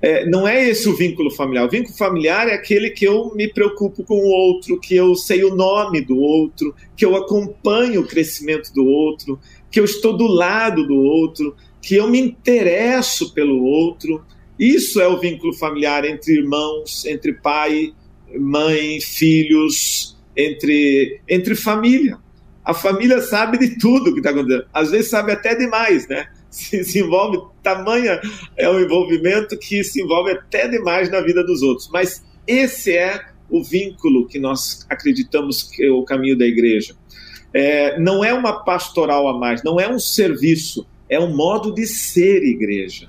[0.00, 1.64] É, não é esse o vínculo familiar.
[1.64, 5.44] O vínculo familiar é aquele que eu me preocupo com o outro, que eu sei
[5.44, 9.38] o nome do outro, que eu acompanho o crescimento do outro,
[9.70, 14.24] que eu estou do lado do outro, que eu me interesso pelo outro.
[14.58, 17.94] Isso é o vínculo familiar entre irmãos, entre pai,
[18.36, 22.18] mãe, filhos, entre, entre família.
[22.64, 24.66] A família sabe de tudo que está acontecendo.
[24.72, 26.28] Às vezes sabe até demais, né?
[26.52, 28.20] Se, se envolve, tamanha
[28.58, 31.88] é o envolvimento que se envolve até demais na vida dos outros.
[31.90, 36.94] Mas esse é o vínculo que nós acreditamos que é o caminho da igreja.
[37.54, 41.86] É, não é uma pastoral a mais, não é um serviço, é um modo de
[41.86, 43.08] ser igreja.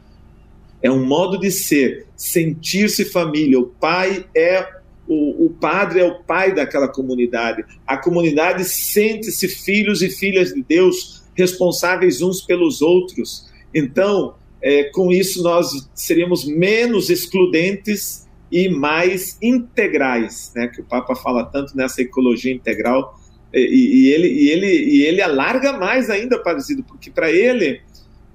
[0.81, 3.57] É um modo de ser, sentir-se família.
[3.57, 4.67] O pai é
[5.13, 7.63] o, o, padre é o pai daquela comunidade.
[7.85, 13.49] A comunidade sente-se filhos e filhas de Deus, responsáveis uns pelos outros.
[13.73, 20.67] Então, é, com isso, nós seríamos menos excludentes e mais integrais, né?
[20.67, 23.19] Que o Papa fala tanto nessa ecologia integral.
[23.53, 27.81] E, e ele, e, ele, e ele alarga mais ainda, parecido, porque para ele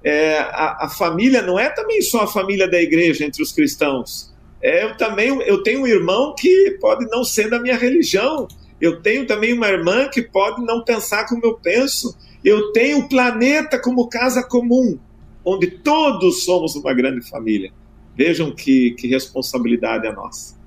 [0.03, 4.33] é, a, a família não é também só a família da igreja entre os cristãos
[4.61, 8.47] é, eu também eu tenho um irmão que pode não ser da minha religião.
[8.79, 12.17] Eu tenho também uma irmã que pode não pensar como eu penso.
[12.43, 14.97] Eu tenho o planeta como casa comum,
[15.43, 17.71] onde todos somos uma grande família.
[18.15, 20.57] Vejam que, que responsabilidade é nossa.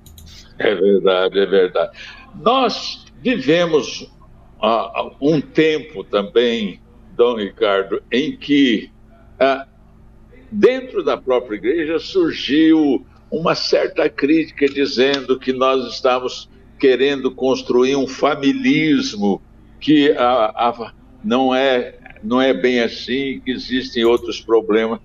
[0.57, 1.97] É verdade, é verdade.
[2.35, 4.11] Nós vivemos
[4.61, 6.79] uh, um tempo também,
[7.15, 8.91] Dom Ricardo, em que
[9.39, 9.67] uh,
[10.51, 16.47] dentro da própria igreja surgiu uma certa crítica dizendo que nós estamos
[16.79, 19.41] querendo construir um familismo
[19.81, 20.93] que a, a,
[21.23, 24.99] não, é, não é bem assim, que existem outros problemas.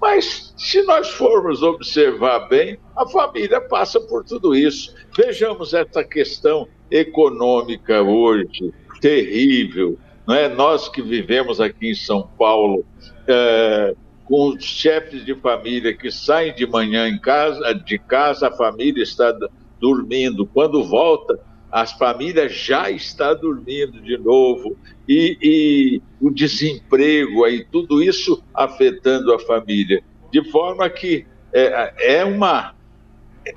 [0.00, 4.94] Mas se nós formos observar bem, a família passa por tudo isso.
[5.14, 9.98] Vejamos essa questão econômica hoje, terrível.
[10.26, 10.48] Não é?
[10.48, 12.82] Nós que vivemos aqui em São Paulo,
[13.28, 13.94] é,
[14.24, 19.02] com os chefes de família que saem de manhã em casa, de casa, a família
[19.02, 19.36] está
[19.80, 20.46] dormindo.
[20.46, 21.38] Quando volta,
[21.70, 24.76] as famílias já está dormindo de novo
[25.08, 32.24] e, e, o desemprego aí tudo isso afetando a família de forma que é, é
[32.24, 32.74] uma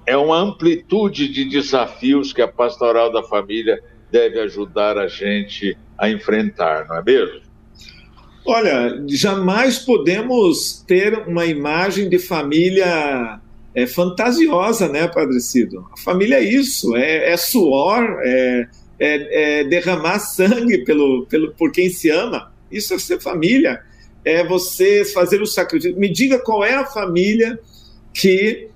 [0.06, 6.10] é uma amplitude de desafios que a pastoral da família deve ajudar a gente a
[6.10, 7.47] enfrentar, não é mesmo?
[8.50, 13.42] Olha, jamais podemos ter uma imagem de família
[13.76, 15.86] é, fantasiosa, né, Padre Cido?
[15.92, 21.74] A família é isso, é, é suor, é, é, é, derramar sangue pelo, pelo, por
[21.74, 22.54] quem se ama.
[22.72, 23.82] Isso é ser família,
[24.24, 26.00] é você fazer o sacrifício.
[26.00, 27.60] Me diga qual é a família
[28.14, 28.70] que,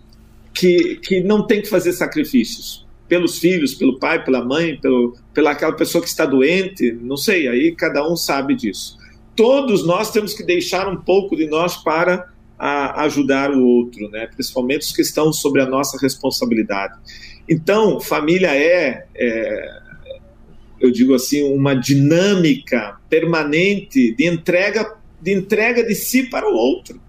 [0.54, 5.52] que, que não tem que fazer sacrifícios pelos filhos, pelo pai, pela mãe, pelo, pela
[5.52, 9.00] aquela pessoa que está doente, não sei, aí cada um sabe disso.
[9.36, 14.28] Todos nós temos que deixar um pouco de nós para a ajudar o outro, né?
[14.28, 16.94] principalmente os que estão sobre a nossa responsabilidade.
[17.50, 19.80] Então, família é, é,
[20.80, 27.02] eu digo assim, uma dinâmica permanente de entrega, de entrega de si para o outro.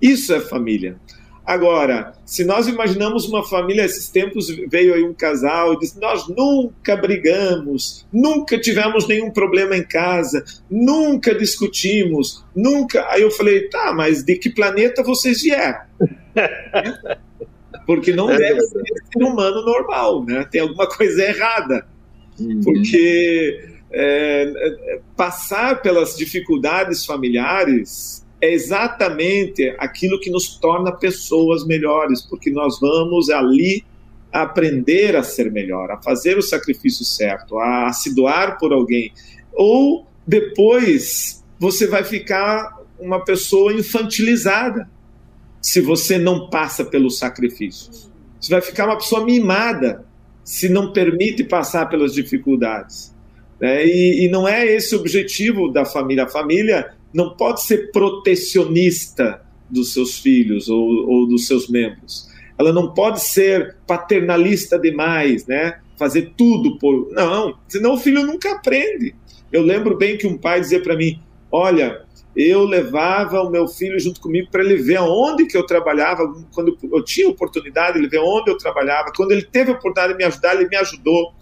[0.00, 0.96] Isso é família.
[1.46, 6.26] Agora, se nós imaginamos uma família, esses tempos veio aí um casal e disse: Nós
[6.28, 13.06] nunca brigamos, nunca tivemos nenhum problema em casa, nunca discutimos, nunca.
[13.10, 15.78] Aí eu falei: Tá, mas de que planeta vocês vieram?
[17.86, 18.82] Porque não é deve ser
[19.12, 20.44] ser humano normal, né?
[20.50, 21.86] Tem alguma coisa errada.
[22.40, 22.60] Uhum.
[22.64, 32.22] Porque é, é passar pelas dificuldades familiares é exatamente aquilo que nos torna pessoas melhores,
[32.22, 33.84] porque nós vamos ali
[34.32, 39.12] aprender a ser melhor, a fazer o sacrifício certo, a se doar por alguém.
[39.52, 44.88] Ou depois você vai ficar uma pessoa infantilizada
[45.60, 48.10] se você não passa pelos sacrifícios.
[48.40, 50.04] Você vai ficar uma pessoa mimada
[50.44, 53.14] se não permite passar pelas dificuldades.
[53.60, 56.24] É, e, e, não é esse o objetivo da família.
[56.24, 62.28] A família não pode ser protecionista dos seus filhos ou, ou dos seus membros.
[62.58, 65.80] Ela não pode ser paternalista demais, né?
[65.96, 67.10] Fazer tudo por.
[67.12, 69.14] Não, senão o filho nunca aprende.
[69.50, 71.18] Eu lembro bem que um pai dizia para mim:
[71.50, 72.02] Olha,
[72.36, 76.76] eu levava o meu filho junto comigo para ele ver aonde que eu trabalhava, quando
[76.92, 79.10] eu tinha oportunidade, ele ver onde eu trabalhava.
[79.16, 81.32] Quando ele teve a oportunidade de me ajudar, ele me ajudou.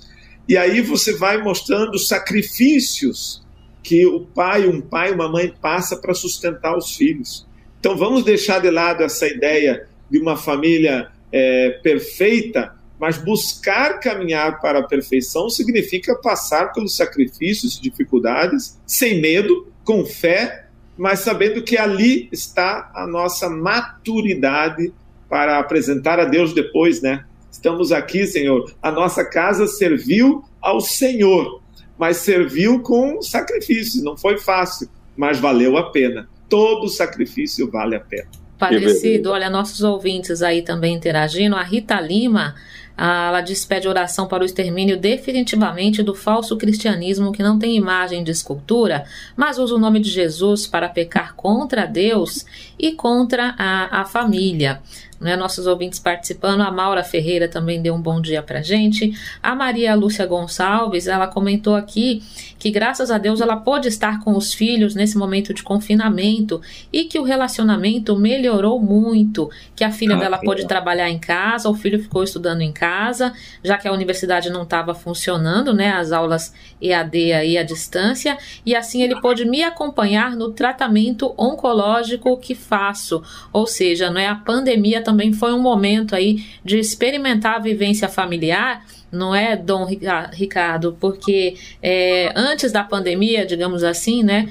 [0.48, 3.43] E aí você vai mostrando sacrifícios
[3.84, 7.46] que o pai, um pai, uma mãe passa para sustentar os filhos.
[7.78, 14.58] Então vamos deixar de lado essa ideia de uma família é, perfeita, mas buscar caminhar
[14.60, 21.62] para a perfeição significa passar pelos sacrifícios e dificuldades, sem medo, com fé, mas sabendo
[21.62, 24.94] que ali está a nossa maturidade
[25.28, 27.24] para apresentar a Deus depois, né?
[27.52, 28.72] Estamos aqui, Senhor.
[28.80, 31.63] A nossa casa serviu ao Senhor
[31.98, 34.02] mas serviu com sacrifício.
[34.02, 36.28] Não foi fácil, mas valeu a pena.
[36.48, 38.28] Todo sacrifício vale a pena.
[38.58, 41.56] Parecido, olha, nossos ouvintes aí também interagindo.
[41.56, 42.54] A Rita Lima,
[42.96, 48.22] ela diz, pede oração para o extermínio definitivamente do falso cristianismo que não tem imagem
[48.22, 49.04] de escultura,
[49.36, 52.46] mas usa o nome de Jesus para pecar contra Deus
[52.78, 54.80] e contra a, a família
[55.20, 56.62] né, nossos ouvintes participando.
[56.62, 59.14] A Maura Ferreira também deu um bom dia para gente.
[59.42, 62.22] A Maria Lúcia Gonçalves, ela comentou aqui
[62.58, 67.04] que graças a Deus ela pôde estar com os filhos nesse momento de confinamento e
[67.04, 71.74] que o relacionamento melhorou muito, que a filha ah, dela pôde trabalhar em casa, o
[71.74, 76.54] filho ficou estudando em casa, já que a universidade não estava funcionando, né, as aulas
[76.80, 83.22] EAD aí à distância, e assim ele pôde me acompanhar no tratamento oncológico que faço,
[83.52, 88.08] ou seja, não é a pandemia também foi um momento aí de experimentar a vivência
[88.08, 89.86] familiar não é, Dom
[90.32, 90.96] Ricardo?
[90.98, 94.48] Porque é, antes da pandemia, digamos assim, né,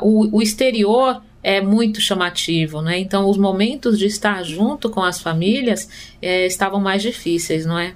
[0.00, 2.98] o, o exterior é muito chamativo, né?
[2.98, 5.88] Então, os momentos de estar junto com as famílias
[6.20, 7.94] é, estavam mais difíceis, não é?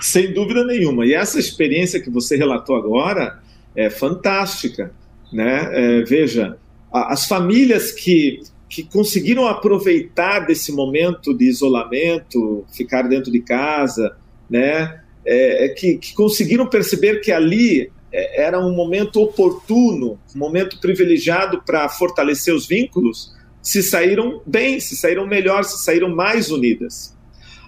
[0.00, 1.06] Sem dúvida nenhuma.
[1.06, 3.38] E essa experiência que você relatou agora
[3.74, 4.92] é fantástica,
[5.32, 5.68] né?
[5.72, 6.58] É, veja,
[6.92, 8.40] as famílias que
[8.70, 14.16] que conseguiram aproveitar desse momento de isolamento, ficar dentro de casa,
[14.48, 15.02] né?
[15.26, 20.80] É, é, que, que, conseguiram perceber que ali é, era um momento oportuno, um momento
[20.80, 27.14] privilegiado para fortalecer os vínculos, se saíram bem, se saíram melhor, se saíram mais unidas.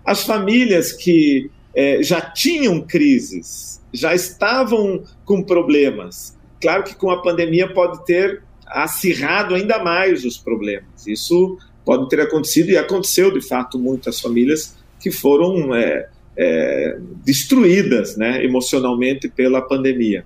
[0.04, 6.38] As famílias que é, já tinham crises, já estavam com problemas.
[6.60, 8.42] Claro que com a pandemia pode ter
[8.72, 11.06] acirrado ainda mais os problemas.
[11.06, 18.16] Isso pode ter acontecido e aconteceu de fato muitas famílias que foram é, é, destruídas
[18.16, 20.24] né, emocionalmente pela pandemia.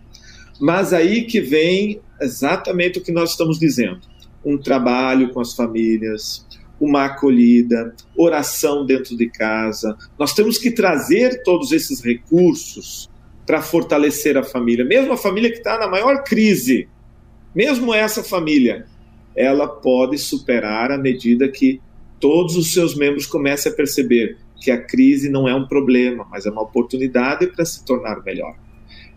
[0.61, 4.01] Mas aí que vem exatamente o que nós estamos dizendo:
[4.45, 6.47] um trabalho com as famílias,
[6.81, 9.97] uma acolhida, oração dentro de casa.
[10.19, 13.11] Nós temos que trazer todos esses recursos
[13.47, 16.89] para fortalecer a família, mesmo a família que está na maior crise,
[17.57, 18.85] mesmo essa família,
[19.35, 21.81] ela pode superar à medida que
[22.21, 26.45] todos os seus membros comecem a perceber que a crise não é um problema, mas
[26.45, 28.55] é uma oportunidade para se tornar melhor.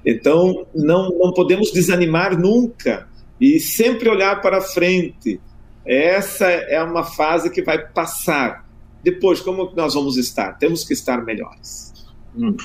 [0.06, 3.10] Então, não, não podemos desanimar nunca
[3.42, 5.42] e sempre olhar para frente.
[5.86, 8.66] Essa é uma fase que vai passar.
[9.04, 10.54] Depois, como nós vamos estar?
[10.58, 11.94] Temos que estar melhores.
[12.38, 12.56] Hum.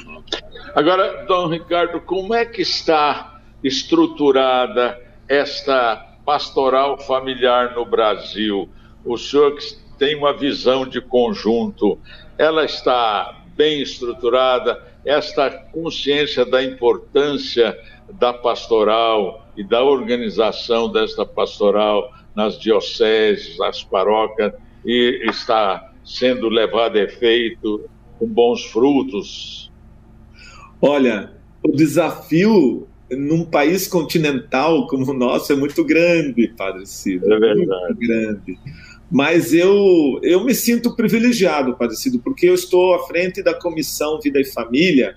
[0.73, 5.03] Agora, Dom Ricardo, como é que está estruturada
[5.35, 8.69] esta pastoral familiar no Brasil?
[9.05, 11.99] O senhor que tem uma visão de conjunto,
[12.39, 14.83] ela está bem estruturada?
[15.05, 17.79] Esta consciência da importância
[18.13, 24.53] da pastoral e da organização desta pastoral nas dioceses, nas paróquias,
[24.85, 29.71] e está sendo levada a efeito com bons frutos?
[30.81, 31.33] Olha,
[31.63, 37.33] o desafio num país continental como o nosso é muito grande, Padre Cido.
[37.33, 37.85] É verdade.
[37.87, 38.59] Muito grande.
[39.11, 44.21] Mas eu, eu me sinto privilegiado, Padre Cido, porque eu estou à frente da Comissão
[44.21, 45.17] Vida e Família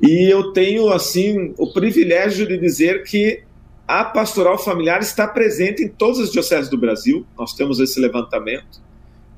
[0.00, 3.42] e eu tenho, assim, o privilégio de dizer que
[3.86, 8.80] a pastoral familiar está presente em todas as dioceses do Brasil, nós temos esse levantamento.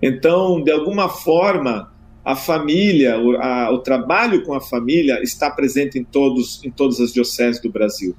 [0.03, 1.90] Então, de alguma forma,
[2.25, 7.01] a família, o, a, o trabalho com a família está presente em, todos, em todas
[7.01, 8.15] as dioceses do Brasil.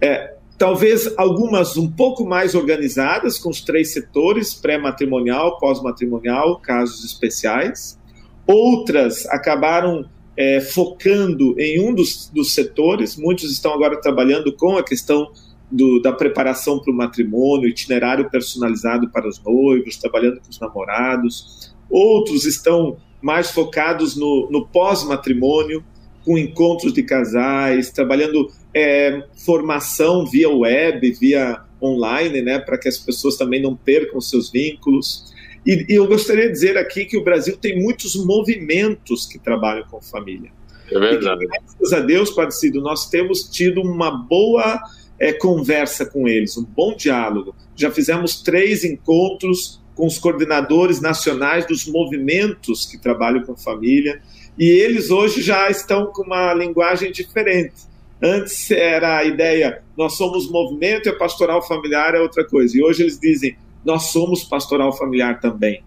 [0.00, 7.98] É, talvez algumas um pouco mais organizadas, com os três setores, pré-matrimonial, pós-matrimonial, casos especiais.
[8.46, 10.04] Outras acabaram
[10.36, 15.30] é, focando em um dos, dos setores, muitos estão agora trabalhando com a questão
[15.70, 21.74] do, da preparação para o matrimônio, itinerário personalizado para os noivos, trabalhando com os namorados.
[21.88, 25.84] Outros estão mais focados no, no pós-matrimônio,
[26.24, 32.98] com encontros de casais, trabalhando é, formação via web, via online, né, para que as
[32.98, 35.32] pessoas também não percam seus vínculos.
[35.64, 39.86] E, e, eu gostaria de dizer aqui que o Brasil tem muitos movimentos que trabalham
[39.88, 40.50] com família.
[40.90, 41.44] É verdade.
[41.44, 44.80] E graças a Deus, Padre Cido, nós temos tido uma boa
[45.18, 47.54] é, conversa com eles, um bom diálogo.
[47.76, 54.20] Já fizemos três encontros com os coordenadores nacionais dos movimentos que trabalham com família,
[54.58, 57.90] e eles hoje já estão com uma linguagem diferente.
[58.22, 62.76] Antes era a ideia, nós somos movimento e a pastoral familiar é outra coisa.
[62.76, 65.82] E hoje eles dizem, nós somos pastoral familiar também.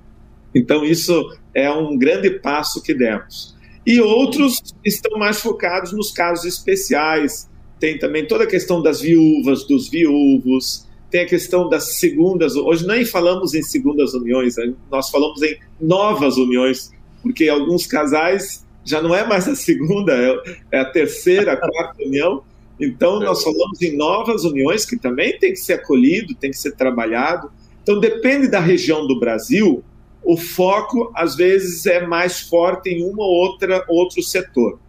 [0.55, 3.55] Então isso é um grande passo que demos.
[3.85, 7.49] E outros estão mais focados nos casos especiais.
[7.79, 12.55] Tem também toda a questão das viúvas, dos viúvos, tem a questão das segundas.
[12.55, 14.73] Hoje nem falamos em segundas uniões, né?
[14.89, 16.89] nós falamos em novas uniões,
[17.21, 22.03] porque alguns casais já não é mais a segunda, é, é a terceira, a quarta
[22.03, 22.41] união.
[22.79, 26.71] Então, nós falamos em novas uniões que também tem que ser acolhido, tem que ser
[26.71, 27.51] trabalhado.
[27.83, 29.83] Então, depende da região do Brasil,
[30.23, 34.79] o foco às vezes é mais forte em uma ou outra outro setor.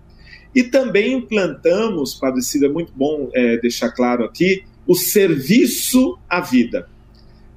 [0.54, 6.40] E também implantamos, Padre Cida, é muito bom é, deixar claro aqui, o serviço à
[6.40, 6.88] vida.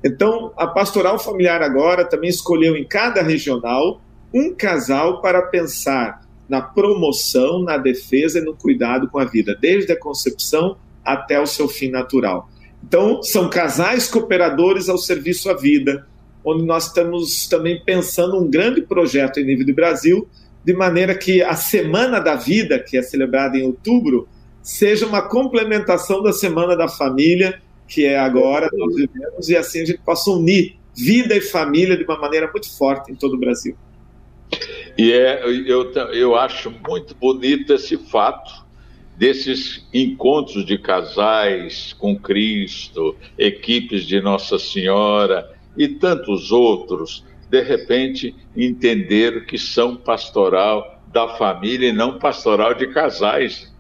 [0.04, 4.02] Então, a pastoral familiar agora também escolheu em cada regional
[4.34, 9.92] um casal para pensar na promoção, na defesa e no cuidado com a vida, desde
[9.92, 12.50] a concepção até o seu fim natural.
[12.84, 16.08] Então, são casais cooperadores ao serviço à vida,
[16.44, 20.28] onde nós estamos também pensando um grande projeto em nível de Brasil,
[20.64, 24.28] de maneira que a Semana da Vida, que é celebrada em outubro,
[24.68, 29.86] seja uma complementação da Semana da Família, que é agora nós vivemos, e assim a
[29.86, 33.78] gente possa unir vida e família de uma maneira muito forte em todo o Brasil.
[34.98, 38.66] E é, eu, eu acho muito bonito esse fato
[39.16, 48.36] desses encontros de casais com Cristo, equipes de Nossa Senhora e tantos outros, de repente
[48.54, 53.74] entenderam que são pastoral da família e não pastoral de casais.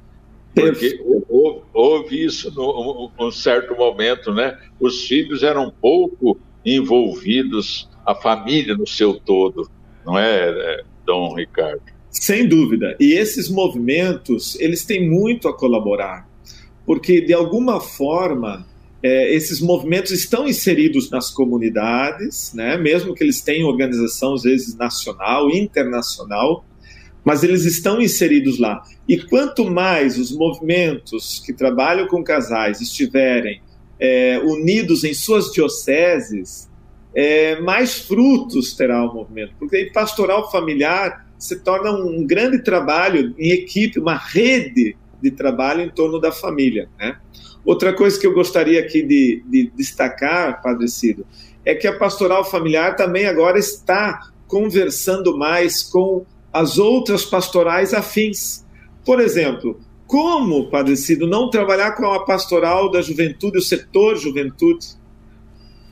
[0.62, 0.99] Porque
[1.30, 4.58] houve, houve isso num um certo momento, né?
[4.80, 9.70] Os filhos eram pouco envolvidos, a família no seu todo,
[10.05, 11.82] não é, é, Dom Ricardo?
[12.10, 12.95] Sem dúvida.
[12.99, 16.28] E esses movimentos, eles têm muito a colaborar,
[16.86, 18.66] porque de alguma forma
[19.03, 22.78] é, esses movimentos estão inseridos nas comunidades, né?
[22.78, 26.66] mesmo que eles tenham organização, às vezes nacional, internacional,
[27.28, 28.82] mas eles estão inseridos lá.
[29.05, 33.61] E quanto mais os movimentos que trabalham com casais estiverem
[33.99, 36.69] é, unidos em suas dioceses,
[37.13, 39.51] é, mais frutos terá o movimento.
[39.59, 45.89] Porque pastoral familiar se torna um grande trabalho em equipe, uma rede de trabalho em
[45.89, 46.88] torno da família.
[46.97, 47.17] Né?
[47.65, 51.28] Outra coisa que eu gostaria aqui de, de destacar, Padre Cido,
[51.65, 58.65] é que a pastoral familiar também agora está conversando mais com as outras pastorais afins.
[59.05, 64.97] Por exemplo, como, Padre Cido, não trabalhar com a pastoral da juventude, o setor juventude?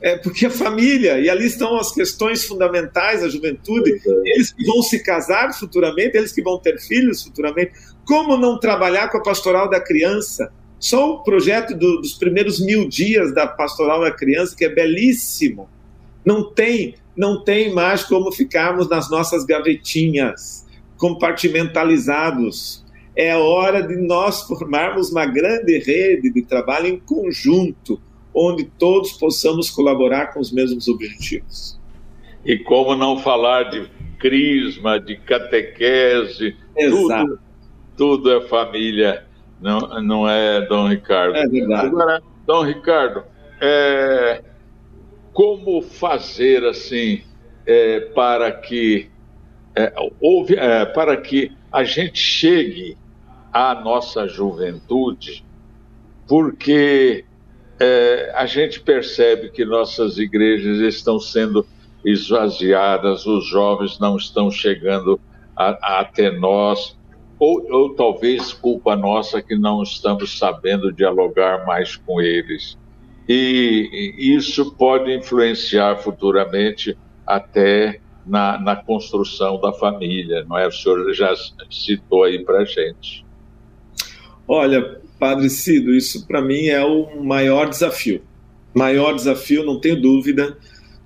[0.01, 4.33] É porque a família, e ali estão as questões fundamentais da juventude, é.
[4.33, 7.71] eles que vão se casar futuramente, eles que vão ter filhos futuramente.
[8.05, 10.51] Como não trabalhar com a pastoral da criança?
[10.79, 15.67] Só o projeto do, dos primeiros mil dias da pastoral da criança, que é belíssimo.
[16.23, 20.65] Não tem, não tem mais como ficarmos nas nossas gavetinhas,
[20.97, 22.83] compartimentalizados.
[23.15, 27.99] É hora de nós formarmos uma grande rede de trabalho em conjunto,
[28.33, 31.79] onde todos possamos colaborar com os mesmos objetivos.
[32.43, 33.89] E como não falar de
[34.19, 37.39] crisma, de catequese, tudo,
[37.95, 39.25] tudo é família
[39.61, 41.35] não, não é Dom Ricardo.
[41.35, 41.87] É verdade.
[41.87, 43.23] Agora, Dom Ricardo,
[43.61, 44.43] é,
[45.35, 47.21] como fazer assim
[47.67, 49.09] é, para que
[49.75, 52.97] é, houve, é, para que a gente chegue
[53.51, 55.45] à nossa juventude,
[56.25, 57.25] porque
[57.77, 61.67] é, a gente percebe que nossas igrejas estão sendo
[62.05, 65.19] esvaziadas, os jovens não estão chegando
[65.53, 66.97] a, até nós,
[67.37, 72.77] ou, ou talvez culpa nossa que não estamos sabendo dialogar mais com eles.
[73.27, 80.67] E, isso pode influenciar futuramente até na, na, construção da família, não é?
[80.67, 81.33] O senhor já
[81.69, 83.25] citou aí para gente.
[84.47, 88.21] Olha, Padre Cido, isso para mim é o maior desafio.
[88.73, 90.57] Maior desafio, não tenho dúvida.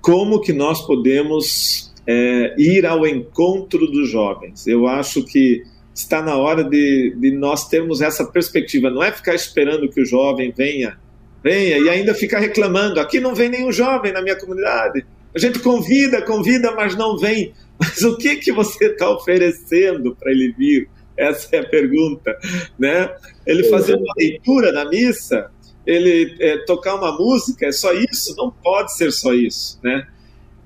[0.02, 4.66] Como que nós podemos é, ir ao encontro dos jovens?
[4.68, 5.64] Eu acho que
[5.94, 8.90] está na hora de, de nós termos essa perspectiva.
[8.90, 10.98] Não é ficar esperando que o jovem venha,
[11.44, 13.00] venha e ainda ficar reclamando.
[13.00, 15.06] Aqui não vem nenhum jovem na minha comunidade.
[15.34, 17.54] A gente convida, convida, mas não vem.
[17.80, 20.90] Mas o que que você está oferecendo para ele vir?
[21.16, 22.38] Essa é a pergunta,
[22.78, 23.14] né?
[23.46, 25.52] Ele fazer uma leitura na missa,
[25.86, 28.34] ele é, tocar uma música, é só isso?
[28.38, 30.08] Não pode ser só isso, né?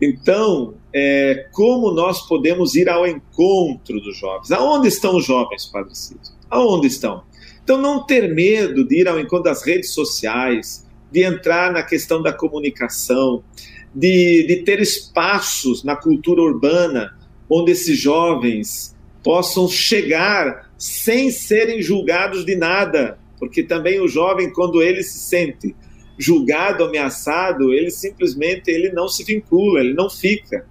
[0.02, 4.52] Então, é, como nós podemos ir ao encontro dos jovens?
[4.52, 6.20] Aonde estão os jovens, Padre Cid?
[6.50, 7.24] Aonde estão?
[7.64, 12.22] Então, não ter medo de ir ao encontro das redes sociais, de entrar na questão
[12.22, 13.44] da comunicação,
[13.94, 17.16] de, de ter espaços na cultura urbana
[17.50, 24.82] onde esses jovens possam chegar sem serem julgados de nada, porque também o jovem, quando
[24.82, 25.76] ele se sente
[26.18, 30.66] julgado, ameaçado, ele simplesmente ele não se vincula, ele não fica.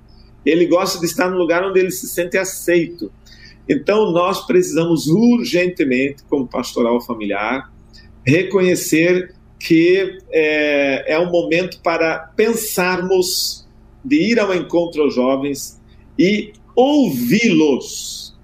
[0.45, 3.13] Ele gosta de estar no lugar onde ele se sente aceito.
[3.69, 7.73] Então, nós precisamos urgentemente, como pastoral familiar,
[8.25, 13.67] reconhecer que é, é um momento para pensarmos
[14.05, 15.81] de ir ao encontro aos jovens
[16.19, 18.37] e ouvi-los.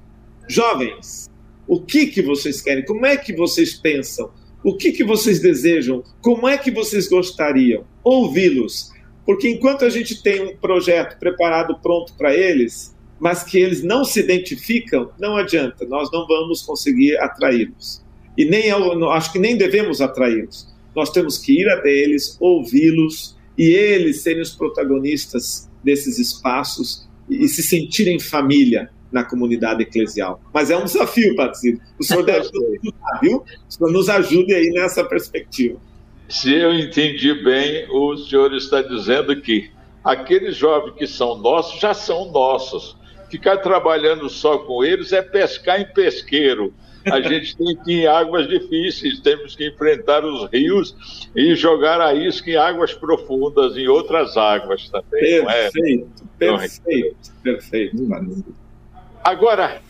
[0.49, 1.29] Jovens,
[1.67, 2.85] o que, que vocês querem?
[2.85, 4.31] Como é que vocês pensam?
[4.65, 6.03] O que, que vocês desejam?
[6.23, 7.85] Como é que vocês gostariam?
[8.03, 8.93] Ouvi-los.
[9.27, 14.05] Porque enquanto a gente tem um projeto preparado, pronto para eles, mas que eles não
[14.05, 18.03] se identificam, não adianta, nós não vamos conseguir atraí-los.
[18.37, 20.69] E nem acho que nem devemos atraí-los.
[20.95, 27.49] Nós temos que ir até eles, ouvi-los e eles serem os protagonistas desses espaços e
[27.49, 30.41] se sentirem família, na comunidade eclesial.
[30.53, 31.79] Mas é um desafio, Patrícia.
[31.99, 32.53] O senhor deve nos
[32.83, 33.37] ajudar, viu?
[33.39, 35.79] O senhor nos ajude aí nessa perspectiva.
[36.29, 39.71] Se eu entendi bem, o senhor está dizendo que
[40.05, 42.98] aqueles jovens que são nossos já são nossos.
[43.31, 46.73] Ficar trabalhando só com eles é pescar em pesqueiro.
[47.05, 52.01] A gente tem que ir em águas difíceis, temos que enfrentar os rios e jogar
[52.01, 55.43] a isca em águas profundas, em outras águas também.
[55.43, 56.39] Perfeito, é?
[56.39, 58.55] perfeito, perfeito.
[59.23, 59.83] Agora,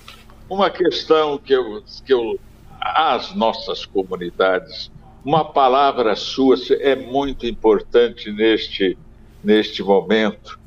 [0.49, 2.39] uma questão que eu, que eu.
[2.81, 4.91] As nossas comunidades,
[5.25, 8.97] uma palavra sua é muito importante neste,
[9.43, 10.59] neste momento.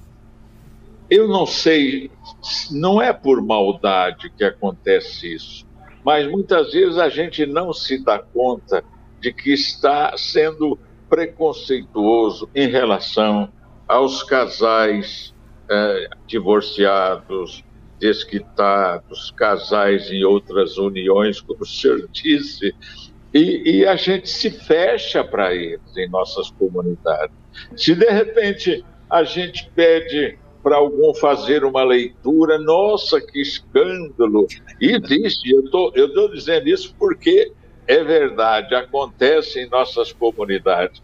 [1.12, 2.09] Eu não sei,
[2.72, 5.68] não é por maldade que acontece isso,
[6.05, 8.82] mas muitas vezes a gente não se dá conta
[9.20, 13.51] de que está sendo preconceituoso em relação
[13.86, 15.36] aos casais
[15.70, 17.62] eh, divorciados,
[17.99, 22.74] desquitados, casais em outras uniões, como o senhor disse,
[23.34, 27.36] e, e a gente se fecha para eles em nossas comunidades.
[27.76, 34.47] Se de repente a gente pede para algum fazer uma leitura, nossa, que escândalo!
[34.80, 37.51] Existe, eu tô, estou dizendo isso porque
[37.88, 41.01] é verdade, acontece em nossas comunidades.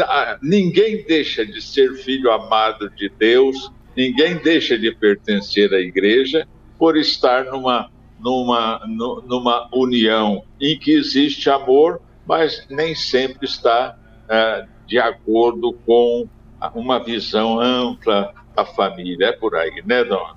[0.00, 6.48] Ah, ninguém deixa de ser filho amado de Deus, ninguém deixa de pertencer à igreja
[6.78, 14.68] por estar numa, numa, numa união em que existe amor, mas nem sempre está uh,
[14.86, 16.28] de acordo com
[16.74, 19.26] uma visão ampla da família.
[19.26, 20.34] É por aí, né, Dom,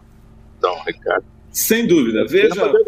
[0.62, 1.26] Dom Ricardo?
[1.52, 2.26] Sem dúvida.
[2.28, 2.84] Veja, padre,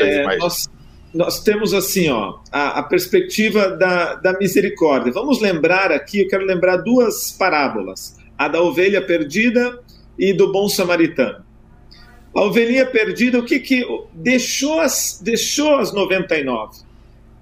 [0.00, 0.68] é, nós,
[1.14, 5.12] nós temos assim, ó, a, a, perspectiva da, da misericórdia.
[5.12, 9.80] Vamos lembrar aqui, eu quero lembrar duas parábolas: a da ovelha perdida
[10.18, 11.44] e do bom samaritano.
[12.34, 13.82] A ovelhinha perdida, o que que
[14.12, 16.80] deixou as deixou as 99?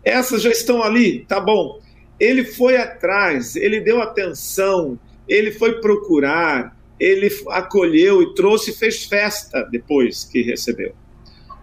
[0.05, 1.81] Essas já estão ali, tá bom.
[2.21, 4.97] Ele foi atrás, ele deu atenção,
[5.27, 10.95] ele foi procurar, ele acolheu e trouxe e fez festa depois que recebeu.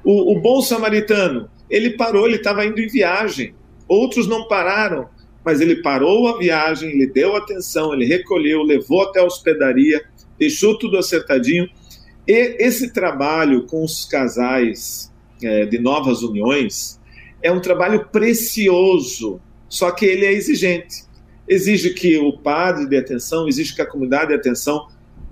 [0.04, 3.56] O, o bom samaritano, ele parou, ele estava indo em viagem.
[3.88, 5.10] Outros não pararam,
[5.44, 10.04] mas ele parou a viagem, ele deu atenção, ele recolheu, levou até a hospedaria,
[10.38, 11.68] deixou tudo acertadinho.
[12.28, 15.12] E esse trabalho com os casais
[15.42, 17.00] é, de novas uniões
[17.42, 21.04] é um trabalho precioso, só que ele é exigente.
[21.48, 24.88] Exige que o padre dê atenção, exige que a comunidade dê atenção,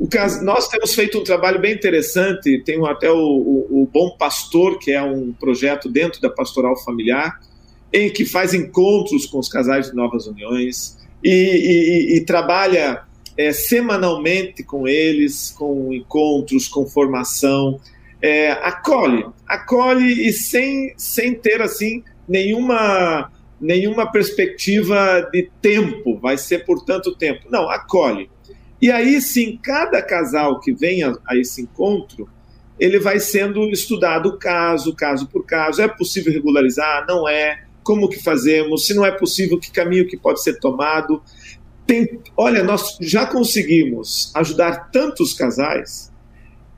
[0.07, 4.79] Caso, nós temos feito um trabalho bem interessante, tem até o, o, o, Bom Pastor,
[4.79, 7.37] que é um projeto dentro da pastoral familiar,
[7.91, 13.03] em que faz encontros com os casais de novas uniões e, e, e trabalha
[13.35, 17.79] é, semanalmente com eles, com encontros, com formação,
[18.21, 23.31] é, acolhe, acolhe e sem, sem ter assim nenhuma
[23.61, 27.41] nenhuma perspectiva de tempo, vai ser por tanto tempo.
[27.49, 28.29] Não, acolhe
[28.81, 32.29] e aí sim, cada casal que vem a, a esse encontro,
[32.79, 35.81] ele vai sendo estudado caso, caso por caso.
[35.81, 37.05] É possível regularizar?
[37.07, 37.65] Não é?
[37.83, 38.85] Como que fazemos?
[38.85, 41.21] Se não é possível, que caminho que pode ser tomado?
[41.85, 46.09] Tem, olha, nós já conseguimos ajudar tantos casais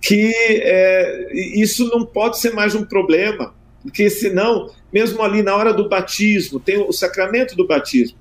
[0.02, 5.72] que é, isso não pode ser mais um problema, porque senão, mesmo ali na hora
[5.74, 8.18] do batismo, tem o sacramento do batismo,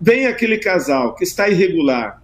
[0.00, 2.22] vem aquele casal que está irregular,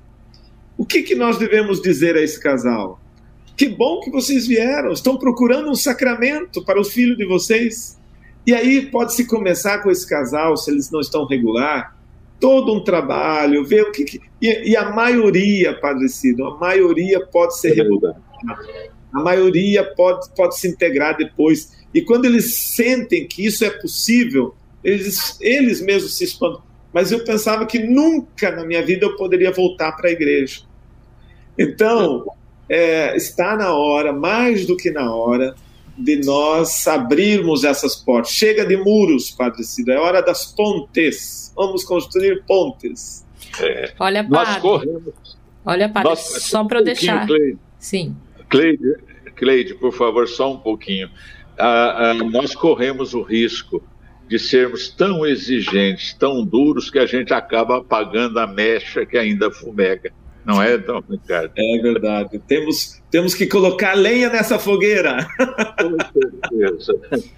[0.81, 2.99] o que, que nós devemos dizer a esse casal?
[3.55, 8.01] Que bom que vocês vieram, estão procurando um sacramento para o filho de vocês.
[8.47, 11.95] E aí pode-se começar com esse casal, se eles não estão regular,
[12.41, 14.05] todo um trabalho, ver o que.
[14.05, 14.20] que...
[14.41, 18.16] E, e, a maioria, Padre Cido, a maioria pode ser regular.
[19.12, 21.76] A maioria pode, pode se integrar depois.
[21.93, 26.62] E quando eles sentem que isso é possível, eles, eles mesmos se espantam.
[26.91, 30.70] Mas eu pensava que nunca na minha vida eu poderia voltar para a igreja.
[31.59, 32.26] Então,
[32.68, 35.55] é, está na hora, mais do que na hora,
[35.96, 38.32] de nós abrirmos essas portas.
[38.32, 41.53] Chega de muros, Padre Cida, é hora das pontes.
[41.55, 43.26] Vamos construir pontes.
[43.61, 44.53] É, Olha, Padre.
[44.53, 45.38] Nós corremos.
[45.64, 47.26] Olha, Padre, nós, só para eu deixar.
[47.26, 48.16] Cleide, Sim.
[48.48, 48.96] Cleide,
[49.36, 51.11] Cleide, por favor, só um pouquinho.
[51.59, 53.82] Ah, ah, nós corremos o risco
[54.28, 59.51] de sermos tão exigentes, tão duros, que a gente acaba apagando a mecha que ainda
[59.51, 60.12] fumega.
[60.45, 61.53] Não é, Dom Ricardo?
[61.57, 62.38] É verdade.
[62.47, 65.26] Temos, temos que colocar lenha nessa fogueira.
[65.78, 65.97] Com
[66.80, 67.30] certeza.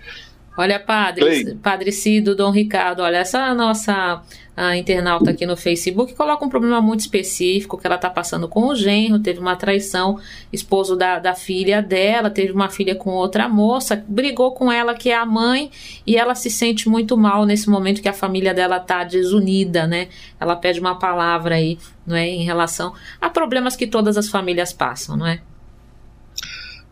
[0.57, 4.23] Olha, padre, padre Cido, Dom Ricardo, olha, essa nossa
[4.55, 8.67] a internauta aqui no Facebook coloca um problema muito específico que ela está passando com
[8.67, 10.21] o genro, teve uma traição,
[10.53, 15.11] esposo da, da filha dela, teve uma filha com outra moça, brigou com ela que
[15.11, 15.71] é a mãe
[16.07, 20.09] e ela se sente muito mal nesse momento que a família dela está desunida, né?
[20.39, 24.71] Ela pede uma palavra aí, não é, em relação a problemas que todas as famílias
[24.71, 25.41] passam, não é?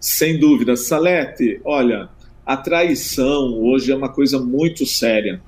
[0.00, 2.08] Sem dúvida, Salete, olha,
[2.50, 5.40] a traição hoje é uma coisa muito séria.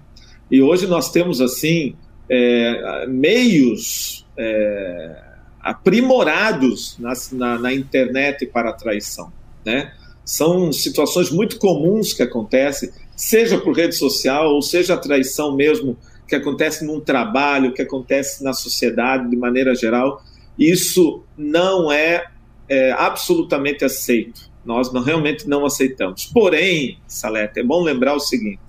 [0.48, 1.96] E hoje nós temos, assim,
[2.30, 5.20] é, meios é,
[5.60, 9.32] aprimorados na, na, na, internet para a traição.
[9.64, 9.92] Né?
[10.24, 15.98] São situações muito comuns que acontecem, seja por rede social, ou seja a traição mesmo
[16.28, 20.22] que acontece num trabalho, que acontece na sociedade de maneira geral.
[20.56, 22.26] Isso não é,
[22.68, 24.51] é absolutamente aceito.
[24.64, 26.26] Nós não, realmente não aceitamos.
[26.26, 28.60] Porém, Salete, é bom lembrar o seguinte: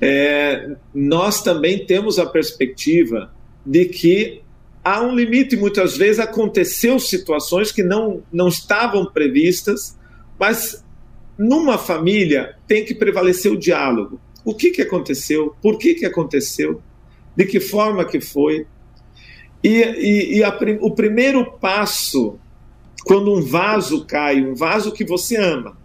[0.00, 3.32] é, nós também temos a perspectiva
[3.64, 4.42] de que
[4.84, 5.56] há um limite.
[5.56, 9.98] Muitas vezes aconteceu situações que não, não estavam previstas,
[10.38, 10.84] mas
[11.38, 14.20] numa família tem que prevalecer o diálogo.
[14.44, 15.54] O que, que aconteceu?
[15.62, 16.82] Por que, que aconteceu?
[17.36, 18.66] De que forma que foi?
[19.62, 22.38] E, e, e a, o primeiro passo,
[23.04, 25.76] quando um vaso cai, um vaso que você ama,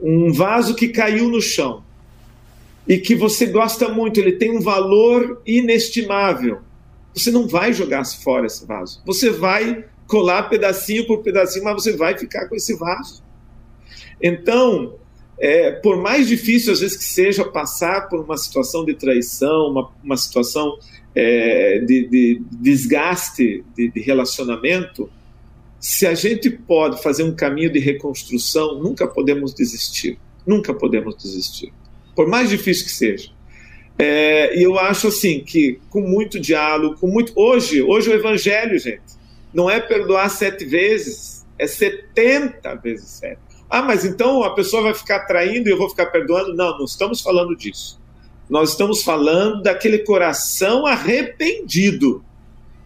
[0.00, 1.82] um vaso que caiu no chão
[2.86, 6.60] e que você gosta muito, ele tem um valor inestimável.
[7.14, 9.00] Você não vai jogar fora esse vaso.
[9.06, 13.22] Você vai colar pedacinho por pedacinho, mas você vai ficar com esse vaso.
[14.20, 14.96] Então,
[15.38, 19.90] é, por mais difícil às vezes que seja passar por uma situação de traição, uma,
[20.02, 20.78] uma situação
[21.14, 25.08] é, de, de, desgaste de, de relacionamento,
[25.84, 30.18] se a gente pode fazer um caminho de reconstrução, nunca podemos desistir.
[30.46, 31.74] Nunca podemos desistir.
[32.16, 33.30] Por mais difícil que seja.
[33.98, 37.34] É, e eu acho assim que com muito diálogo, com muito.
[37.36, 39.02] Hoje, hoje o evangelho, gente,
[39.52, 43.42] não é perdoar sete vezes, é setenta vezes sete.
[43.68, 46.54] Ah, mas então a pessoa vai ficar traindo e eu vou ficar perdoando?
[46.54, 48.00] Não, não estamos falando disso.
[48.48, 52.24] Nós estamos falando daquele coração arrependido,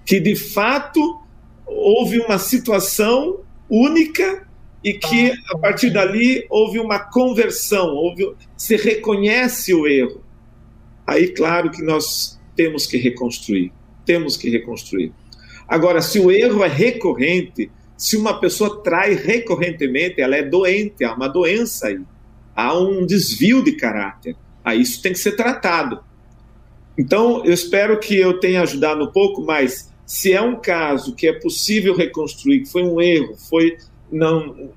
[0.04, 1.27] que de fato
[1.68, 4.46] houve uma situação única
[4.82, 10.22] e que a partir dali houve uma conversão, houve, se reconhece o erro.
[11.06, 13.72] Aí, claro que nós temos que reconstruir,
[14.04, 15.12] temos que reconstruir.
[15.66, 21.14] Agora, se o erro é recorrente, se uma pessoa trai recorrentemente, ela é doente, há
[21.14, 22.00] uma doença aí,
[22.54, 24.36] há um desvio de caráter.
[24.64, 26.00] Aí isso tem que ser tratado.
[26.96, 31.28] Então, eu espero que eu tenha ajudado um pouco, mas se é um caso que
[31.28, 33.76] é possível reconstruir, que foi um erro, foi
[34.10, 34.70] não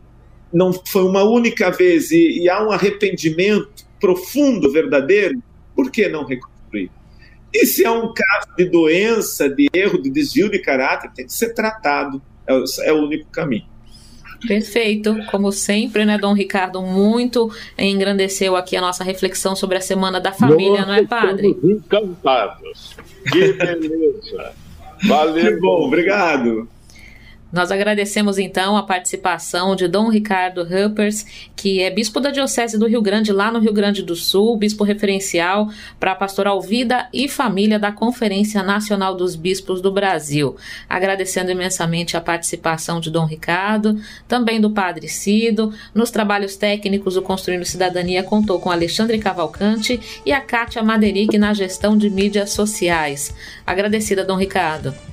[0.51, 5.41] não foi uma única vez e, e há um arrependimento profundo, verdadeiro,
[5.73, 6.91] por que não reconstruir?
[7.53, 11.33] E se é um caso de doença, de erro, de desvio de caráter, tem que
[11.33, 12.21] ser tratado.
[12.45, 13.65] É, é o único caminho.
[14.45, 20.19] Perfeito, como sempre, né, Dom Ricardo, muito engrandeceu aqui a nossa reflexão sobre a Semana
[20.19, 21.57] da Família, Nós não é, Padre?
[21.63, 22.97] encantados.
[23.31, 24.60] Que beleza.
[25.07, 25.45] Valeu.
[25.45, 26.67] Que bom, obrigado.
[27.51, 31.25] Nós agradecemos então a participação de Dom Ricardo Huppers,
[31.55, 34.83] que é bispo da Diocese do Rio Grande, lá no Rio Grande do Sul, bispo
[34.83, 40.55] referencial para a pastoral Vida e Família da Conferência Nacional dos Bispos do Brasil.
[40.87, 45.73] Agradecendo imensamente a participação de Dom Ricardo, também do Padre Cido.
[45.93, 51.53] Nos trabalhos técnicos, o Construindo Cidadania contou com Alexandre Cavalcante e a Kátia Maderic na
[51.53, 53.35] gestão de mídias sociais.
[53.65, 55.10] Agradecida, Dom Ricardo.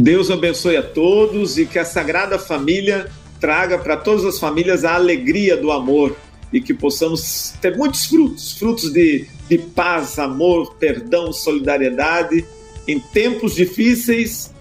[0.00, 3.08] Deus abençoe a todos e que a Sagrada Família
[3.40, 6.16] traga para todas as famílias a alegria do amor
[6.52, 12.46] e que possamos ter muitos frutos frutos de, de paz, amor, perdão, solidariedade.
[12.86, 14.54] Em tempos difíceis,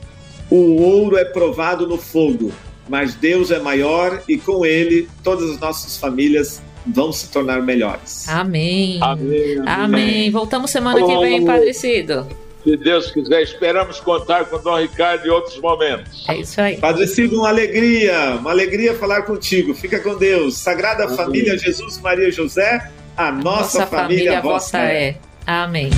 [0.49, 2.51] o ouro é provado no fogo,
[2.89, 8.27] mas Deus é maior e com ele todas as nossas famílias vão se tornar melhores.
[8.27, 8.97] Amém.
[9.03, 9.59] Amém.
[9.59, 9.67] Amém.
[9.67, 10.31] Amém.
[10.31, 12.25] Voltamos semana que vem, Padre Cido.
[12.67, 16.25] Se Deus quiser, esperamos contar com o Dom Ricardo em outros momentos.
[16.27, 16.75] É isso aí.
[16.75, 19.73] Padre Cido, uma alegria, uma alegria falar contigo.
[19.73, 20.57] Fica com Deus.
[20.57, 21.15] Sagrada Amém.
[21.15, 23.47] Família Jesus, Maria José, a nossa,
[23.79, 25.07] nossa família, família vossa é.
[25.07, 25.15] é.
[25.45, 25.89] Amém.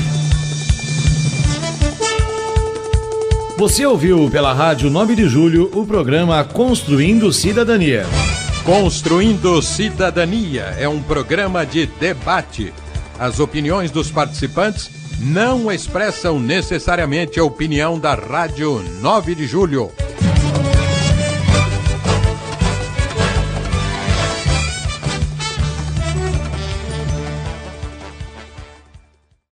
[3.58, 8.06] Você ouviu pela Rádio 9 de Julho o programa Construindo Cidadania.
[8.64, 12.72] Construindo Cidadania é um programa de debate.
[13.18, 19.92] As opiniões dos participantes não expressam necessariamente a opinião da Rádio 9 de Julho.